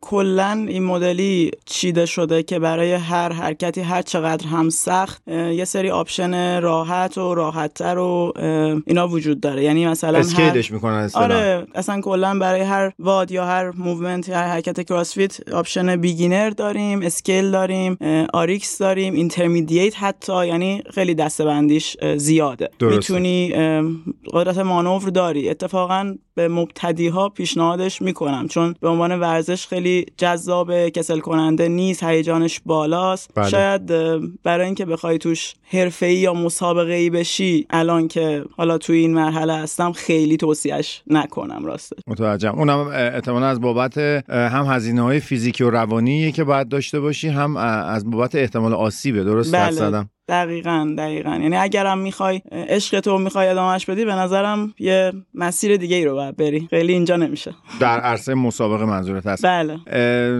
کلا 0.00 0.66
این 0.68 0.84
مدلی 0.84 1.50
چیده 1.64 2.06
شده 2.06 2.42
که 2.42 2.58
برای 2.58 2.92
هر 2.92 3.32
حرکتی 3.32 3.80
هر 3.80 4.02
چقدر 4.02 4.46
هم 4.46 4.68
سخت 4.68 5.28
یه 5.28 5.64
سری 5.64 5.90
option 5.90 6.60
راحت 6.60 7.18
و 7.18 7.34
راحتتر 7.34 7.98
و 7.98 8.32
اینا 8.86 9.08
وجود 9.08 9.40
داره. 9.40 9.62
یعنی 9.62 9.86
مثلا 9.86 10.18
scale 10.18 10.55
ش 10.55 10.70
می‌کنن 10.70 11.10
آره 11.14 11.66
اصلا 11.74 11.95
کلا 12.00 12.38
برای 12.38 12.60
هر 12.60 12.92
WOD 12.98 13.30
یا 13.30 13.46
هر 13.46 13.70
movement 13.70 14.28
یا 14.28 14.36
هر 14.36 14.46
حرکت 14.46 14.88
کراسفیت 14.88 15.52
option 15.52 15.96
beginner 15.96 16.50
داریم 16.50 17.02
scale 17.02 17.50
داریم 17.50 17.98
RX 18.32 18.78
داریم 18.78 19.14
intermediate 19.14 19.96
حتی 19.96 20.46
یعنی 20.46 20.82
خیلی 20.94 21.14
دسته 21.14 21.47
بندیش 21.47 21.96
زیاده. 22.16 22.70
می‌تونی 22.80 23.52
قدرت 24.32 24.58
مانور 24.58 25.08
داری. 25.10 25.48
اتفاقا 25.48 26.14
به 26.34 26.48
مبتدی 26.48 27.08
ها 27.08 27.28
پیشنهادش 27.28 28.02
می‌کنم 28.02 28.48
چون 28.48 28.74
به 28.80 28.88
عنوان 28.88 29.20
ورزش 29.20 29.66
خیلی 29.66 30.06
جذاب 30.16 30.88
کسل 30.88 31.18
کننده 31.18 31.68
نیست 31.68 32.02
هیجانش 32.02 32.60
بالاست. 32.66 33.30
بله. 33.34 33.48
شاید 33.48 33.86
برای 34.42 34.66
اینکه 34.66 34.84
بخوای 34.84 35.18
توش 35.18 35.54
حرفه‌ای 35.70 36.14
یا 36.14 36.34
مسابقه 36.34 36.92
ای 36.92 37.10
بشی 37.10 37.66
الان 37.70 38.08
که 38.08 38.44
حالا 38.56 38.78
توی 38.78 38.98
این 38.98 39.14
مرحله 39.14 39.54
هستم 39.54 39.92
خیلی 39.92 40.36
توصیهش 40.36 41.02
نکنم 41.06 41.66
راسته 41.92 41.96
متوجهم. 42.06 42.58
اونم 42.58 42.90
احتمالا 42.92 43.46
از 43.46 43.60
بابت 43.60 43.98
هم 44.28 44.64
هزینه 44.64 45.02
های 45.02 45.20
فیزیکی 45.20 45.64
و 45.64 45.70
روانی 45.70 46.32
که 46.32 46.44
باید 46.44 46.68
داشته 46.68 47.00
باشی 47.00 47.28
هم 47.28 47.56
از 47.56 48.10
بابت 48.10 48.34
احتمال 48.34 48.74
آسیبه. 48.74 49.24
درست 49.24 49.54
بله. 49.54 49.70
زدم؟ 49.70 50.10
دقیقا 50.28 50.94
دقیقا. 50.98 51.30
یعنی 51.30 51.56
اگرم 51.56 51.98
می‌خوای 51.98 52.40
عشق 52.52 53.00
تو 53.00 53.18
می‌خوای 53.18 53.48
ادامهش 53.48 53.86
بدی 53.86 54.04
به 54.04 54.14
نظرم 54.14 54.74
یه 54.78 55.12
مسیر 55.34 55.76
دیگه 55.76 55.96
ای 55.96 56.04
رو 56.04 56.14
باید 56.14 56.36
بری. 56.36 56.66
خیلی 56.70 56.92
اینجا 56.92 57.16
نمیشه. 57.16 57.54
در 57.80 58.00
عرصه 58.00 58.34
مسابقه 58.34 58.84
منظورت 58.84 59.26
هست. 59.26 59.46
بله. 59.46 59.78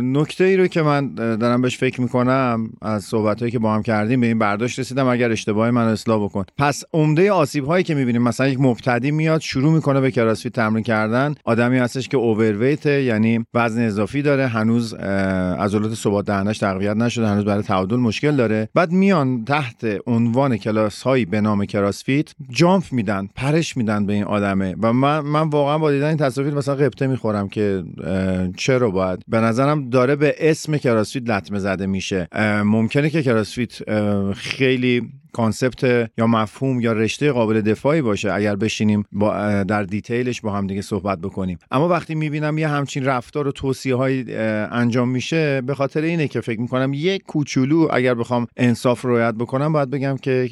نکته 0.01 0.45
ای 0.45 0.57
رو 0.57 0.67
که 0.67 0.83
من 0.83 1.15
دارم 1.15 1.63
بهش 1.63 1.79
فکر 1.79 2.01
می‌کنم 2.01 2.71
از 2.83 3.05
صحبت 3.05 3.41
هایی 3.41 3.53
که 3.53 3.59
با 3.59 3.75
هم 3.75 3.83
کردیم 3.83 4.21
به 4.21 4.27
این 4.27 4.39
برداشت 4.39 4.79
رسیدم 4.79 5.07
اگر 5.07 5.33
اشتباهی 5.33 5.71
من 5.71 5.89
اصلاح 5.89 6.25
بکن. 6.25 6.45
پس 6.59 6.85
عمده 6.93 7.33
آسیب 7.33 7.65
هایی 7.65 7.85
که 7.85 7.95
می‌بینیم 7.95 8.23
مثلا 8.23 8.49
یک 8.49 8.61
مبتدی 8.61 9.11
میاد 9.11 9.41
شروع 9.41 9.73
می‌کنه 9.73 10.01
به 10.01 10.11
کراسفیت 10.11 10.53
تمرین 10.53 10.85
کردن. 10.85 11.35
آدمی 11.45 11.79
هستش 11.79 12.09
که 12.09 12.17
اوورویت 12.17 12.87
یعنی 12.87 13.47
وزن 13.55 13.87
اضافی 13.87 14.23
داره. 14.23 14.47
هنوز 14.47 14.95
عضلات 14.95 15.95
ثبات 15.95 16.27
دهنش 16.27 16.59
تقویت 16.59 16.97
نشده. 16.97 17.27
هنوز 17.27 17.45
برای 17.45 17.63
تعادل 17.63 17.97
مشکل 17.97 18.37
داره. 18.37 18.69
بعد 18.75 18.93
میان 18.93 19.45
تحت 19.45 19.76
عنوان 20.07 20.57
کلاس 20.57 21.03
هایی 21.03 21.25
به 21.25 21.41
نام 21.41 21.65
کراسفیت 21.65 22.35
jump 22.51 22.85
میدن 22.93 23.29
پرش 23.35 23.77
میدن 23.77 24.07
به 24.07 24.13
این 24.13 24.25
آدمه. 24.25 24.75
و 24.83 24.93
من 24.93 25.21
من 25.21 25.49
واقعا 25.49 25.79
با 25.79 25.91
دیدن 25.91 26.09
این 26.09 26.17
تصاویر 26.17 26.55
مثلا 26.55 26.75
غبطه 26.75 27.07
می‌خورم 27.07 27.49
که 27.49 27.85
چرا 28.57 28.91
باید. 28.91 29.23
به 29.29 29.41
نظرم 29.41 29.91
داره 29.91 30.17
به 30.17 30.35
اسم 30.39 30.77
کراسفیت 30.77 31.31
لطمه 31.31 31.59
زده 31.59 31.87
میشه. 31.87 32.29
ممکنه 32.65 33.11
که 33.11 33.23
کراسفیت 33.23 33.91
خیلی 34.33 35.03
concept 35.37 36.11
یا 36.19 36.27
مفهوم 36.27 36.81
یا 36.81 36.93
رشته 36.93 37.33
قابل 37.33 37.61
دفاعی 37.61 38.03
باشه 38.03 38.33
اگر 38.33 38.57
بشینیم 38.57 39.05
با 39.13 39.63
در 39.63 39.83
detail 39.83 40.26
ش 40.26 40.41
با 40.41 40.53
هم 40.53 40.67
دیگه 40.67 40.83
صحبت 40.83 41.19
بکنیم. 41.19 41.59
اما 41.71 41.89
وقتی 41.89 42.15
می‌بینم 42.15 42.59
یه 42.59 42.69
همچین 42.69 43.05
رفتار 43.05 43.49
و 43.49 43.53
توصیه 43.53 43.95
های 43.95 44.37
انجام 44.71 45.09
میشه 45.09 45.61
به 45.61 45.75
خاطر 45.75 46.01
اینه 46.01 46.29
که 46.29 46.41
فکر 46.41 46.61
می‌کنم 46.61 46.93
یک 46.95 47.23
کوچولو 47.23 47.89
اگر 47.93 48.15
بخوام 48.15 48.47
انصاف 48.57 49.05
رعایت 49.05 49.35
بکنم 49.35 49.73
باید 49.73 49.91
بگم 49.91 50.17
که 50.17 50.49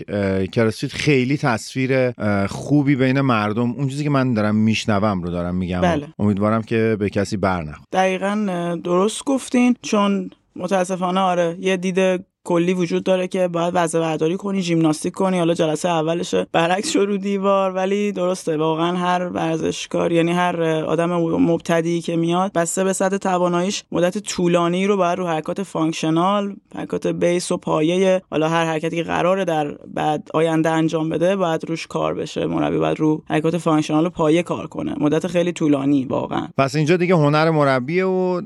کراسفیت 0.53 0.93
خیلی 0.93 1.37
تصویر 1.37 2.11
خوبی 2.47 2.97
بین 2.97 3.21
مردم 3.21 3.71
اون 3.71 3.89
چیزی 3.89 4.05
که 4.05 4.11
من 4.11 4.35
دارم 4.35 4.57
میشنوم 4.57 5.23
رو 5.23 5.31
دارم 5.31 5.55
میگم. 5.55 5.81
بله. 5.81 6.07
امیدوارم 6.19 6.63
که 6.63 6.97
به 6.99 7.11
کسی 7.11 7.37
برنخوره 7.37 7.87
دقیقا 7.93 8.79
درست 8.85 9.25
گفتین 9.25 9.77
چون 9.83 10.31
متاسفانه 10.57 11.21
آره 11.21 11.57
یه 11.61 11.77
دید 11.77 12.19
کلی 12.45 12.75
وجود 12.75 13.05
داره 13.05 13.29
که 13.29 13.49
باید 13.49 13.73
وزنه 13.77 14.01
برداری 14.01 14.37
کنی 14.37 14.63
ژیمناستیک 14.63 15.13
کنی 15.13 15.39
حالا 15.39 15.55
جلسه 15.55 15.89
اولشه 15.89 16.47
برعکس 16.53 16.91
شو 16.91 17.05
رو 17.05 17.17
دیوار 17.17 17.71
ولی 17.75 18.13
درسته 18.13 18.57
واقعا 18.57 18.97
هر 18.97 19.29
ورزشکار 19.29 20.13
یعنی 20.13 20.33
هر 20.33 20.63
آدم 20.65 21.13
مبتدی 21.23 22.01
که 22.01 22.17
میاد 22.17 22.53
بسته 22.53 22.85
به 22.85 22.93
سطح 22.93 23.17
تواناییش 23.17 23.85
مدت 23.93 24.19
طولانی 24.19 24.87
رو 24.87 24.97
باید 24.97 25.19
رو 25.19 25.27
حرکات 25.27 25.63
functional 25.63 26.57
حرکات 26.75 27.07
base 27.07 27.53
و 27.53 27.57
پایه 27.57 28.23
حالا 28.31 28.49
هر 28.49 28.65
حرکتی 28.65 28.97
که 28.97 29.03
قراره 29.03 29.45
در 29.45 29.75
بعد 29.95 30.29
آینده 30.35 30.71
انجام 30.71 31.09
بده 31.09 31.37
باید 31.37 31.69
روش 31.69 31.87
کار 31.87 32.15
بشه 32.15 32.47
مربی 32.47 32.79
باید 32.79 33.01
رو 33.01 33.23
حرکات 33.29 33.59
functional 33.59 34.07
و 34.07 34.11
پایه 34.11 34.43
کار 34.43 34.67
کنه. 34.67 34.95
مدت 35.01 35.27
خیلی 35.27 35.53
طولانی 35.53 36.05
واقعا. 36.05 36.49
پس 36.59 36.77
اینجا 36.77 36.97
دیگه 36.97 37.15
هنر 37.15 37.51
مربیه 37.51 38.05
و 38.05 38.41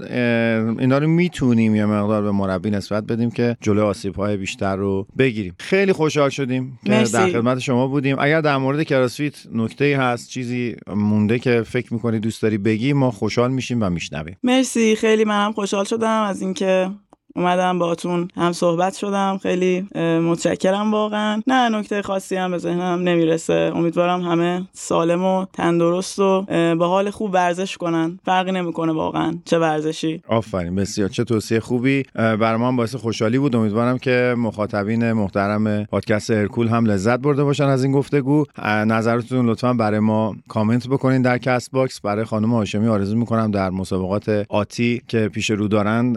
اینا 0.78 0.98
رو 0.98 1.06
می‌تونیم 1.06 1.74
یه 1.74 1.87
مقدار 1.87 2.22
به 2.22 2.30
مربی 2.30 2.70
نسبت 2.70 3.04
بدیم 3.04 3.30
که 3.30 3.56
جلو 3.61 3.88
آسیب 3.88 4.14
های 4.14 4.37
بیشتر 4.37 4.77
رو 4.77 5.07
بگیریم. 5.18 5.55
خیلی 5.59 5.92
خوشحال 5.92 6.31
شدیم 6.31 6.79
که. 6.85 7.12
در 7.12 7.29
خدمت 7.29 7.59
شما 7.59 7.87
بودیم. 7.87 8.16
اگر 8.18 8.40
در 8.40 8.57
مورد 8.57 8.83
کراسفیت 8.83 9.46
نکته 9.53 9.98
هست 9.98 10.31
چیزی 10.31 10.77
مونده 10.87 11.38
که 11.38 11.62
فکر 11.62 11.94
می‌کنی 11.94 12.20
دوست 12.20 12.42
داری 12.42 12.59
بگی 12.59 12.92
ما 12.92 13.11
خوشحال 13.11 13.51
میشیم 13.51 13.83
و 13.83 13.90
میشنویم. 13.90 14.37
مرسی. 14.42 14.96
خیلی 14.96 15.24
منم 15.24 15.53
خوشحال 15.53 15.85
شدم 15.85 16.22
از 16.22 16.42
اینکه 16.42 16.90
اومدم 17.38 17.79
باهاتون 17.79 18.29
هم 18.37 18.53
صحبت 18.53 18.94
شدم. 18.94 19.38
خیلی 19.42 19.88
متشکرم 20.22 20.92
واقعا. 20.92 21.42
نه 21.46 21.68
نکته 21.68 22.03
خاصی 22.03 22.37
هم 22.37 22.51
به 22.51 22.59
ذهنم 22.59 23.09
نمی‌رسه. 23.09 23.72
امیدوارم 23.74 24.20
همه 24.20 24.62
سالم 24.72 25.24
و 25.24 25.46
تندرست 25.53 26.18
و 26.18 26.46
با 26.79 26.88
حال 26.88 27.11
خوب 27.11 27.35
ورزش 27.35 27.77
کنن. 27.77 28.18
فرقی 28.24 28.53
نمی‌کنه 28.53 28.92
واقعا. 28.92 29.38
چه 29.44 29.59
ورزشی. 29.59 30.22
آفرین 30.29 30.74
بسیار. 30.74 31.09
چه 31.09 31.24
توصیه 31.24 31.61
خوبی. 31.61 32.03
برای 32.14 32.57
ما 32.57 32.72
باعث 32.72 32.94
خوشحالی 32.94 33.38
بود. 33.38 33.57
امیدوارم 33.57 33.98
که 33.98 34.35
مخاطبین 34.38 35.12
محترم 35.12 35.85
پادکست 35.85 36.31
هرکول 36.31 36.68
هم 36.68 36.87
لذت 36.87 37.18
برده 37.18 37.44
باشن 37.44 37.64
از 37.64 37.85
این 37.85 37.92
گفتگو. 37.92 38.44
نظراتتون 38.64 39.46
لطفا 39.46 39.72
برای 39.72 39.98
ما 40.01 40.37
کامنت 40.48 40.88
بکنین 40.88 41.22
در 41.22 41.38
Castbox. 41.38 42.00
برای 42.01 42.24
خانم 42.24 42.55
هاشمی 42.55 42.88
آرزو 42.88 43.16
می‌کنم 43.16 43.51
در 43.51 43.70
مسابقات 43.70 44.46
آتی 44.48 45.03
که 45.09 45.29
پیش 45.29 45.51
رو 45.51 45.68
دارن 45.68 46.12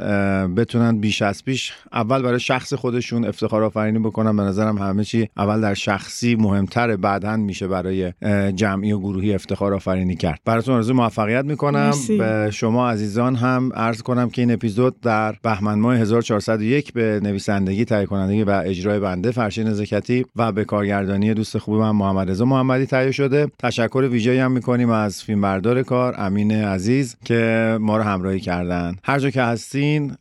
بتونن 0.55 1.01
بیش 1.11 1.21
از 1.21 1.45
پیش 1.45 1.73
اول 1.93 2.21
برای 2.21 2.39
شخص 2.39 2.73
خودشون 2.73 3.25
افتخار 3.25 3.63
آفرینی 3.63 3.99
بکنن. 3.99 4.37
به 4.37 4.43
نظرم 4.43 4.77
همه 4.77 5.03
چی 5.03 5.29
اول 5.37 5.61
در 5.61 5.73
شخصی 5.73 6.35
مهمتره 6.35 6.97
بعدا 6.97 7.37
میشه 7.37 7.67
برای 7.67 8.13
جمعی 8.55 8.91
و 8.91 8.99
گروهی 8.99 9.33
افتخار 9.33 9.73
آفرینی 9.73 10.15
کرد. 10.15 10.39
براتون 10.45 10.75
آرزو 10.75 10.93
موفقیت 10.93 11.45
می‌کنم. 11.45 11.85
مرسی. 11.85 12.17
به 12.17 12.49
شما 12.51 12.89
عزیزان 12.89 13.35
هم 13.35 13.71
عرض 13.75 14.01
کنم 14.01 14.29
که 14.29 14.41
این 14.41 14.51
اپیزود 14.51 15.01
در 15.01 15.35
بهمن 15.43 15.79
ماه 15.79 15.97
1401 15.97 16.93
به 16.93 17.19
نویسندگی 17.23 17.85
تهیه 17.85 18.05
کنندگی 18.05 18.43
و 18.43 18.61
اجرای 18.65 18.99
بنده 18.99 19.31
فرشین 19.31 19.67
نزکتی 19.67 20.25
و 20.35 20.51
به 20.51 20.65
کارگردانی 20.65 21.33
دوست 21.33 21.57
خوبی 21.57 21.77
من 21.77 21.91
محمد 21.91 22.31
رضا 22.31 22.45
محمدی 22.45 22.85
تهیه 22.85 23.11
شده. 23.11 23.47
تشکر 23.59 24.07
ویژه‌ای 24.11 24.39
هم 24.39 24.51
می‌کنیم 24.51 24.89
از 24.89 25.23
فیلمبردار 25.23 25.83
کار 25.83 26.15
امین 26.17 26.51
عزیز 26.51 27.15
که 27.25 27.77
ما 27.81 27.97
رو 27.97 28.03
همراهی 28.03 28.39
کردن. 28.39 28.95
هر 29.03 29.19
جا 29.19 29.29
که 29.29 29.41
هستین 29.41 30.15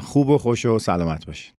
خوب 0.00 0.33
و 0.34 0.38
خوش 0.38 0.66
و 0.66 0.78
سلامت 0.78 1.26
باشین. 1.26 1.52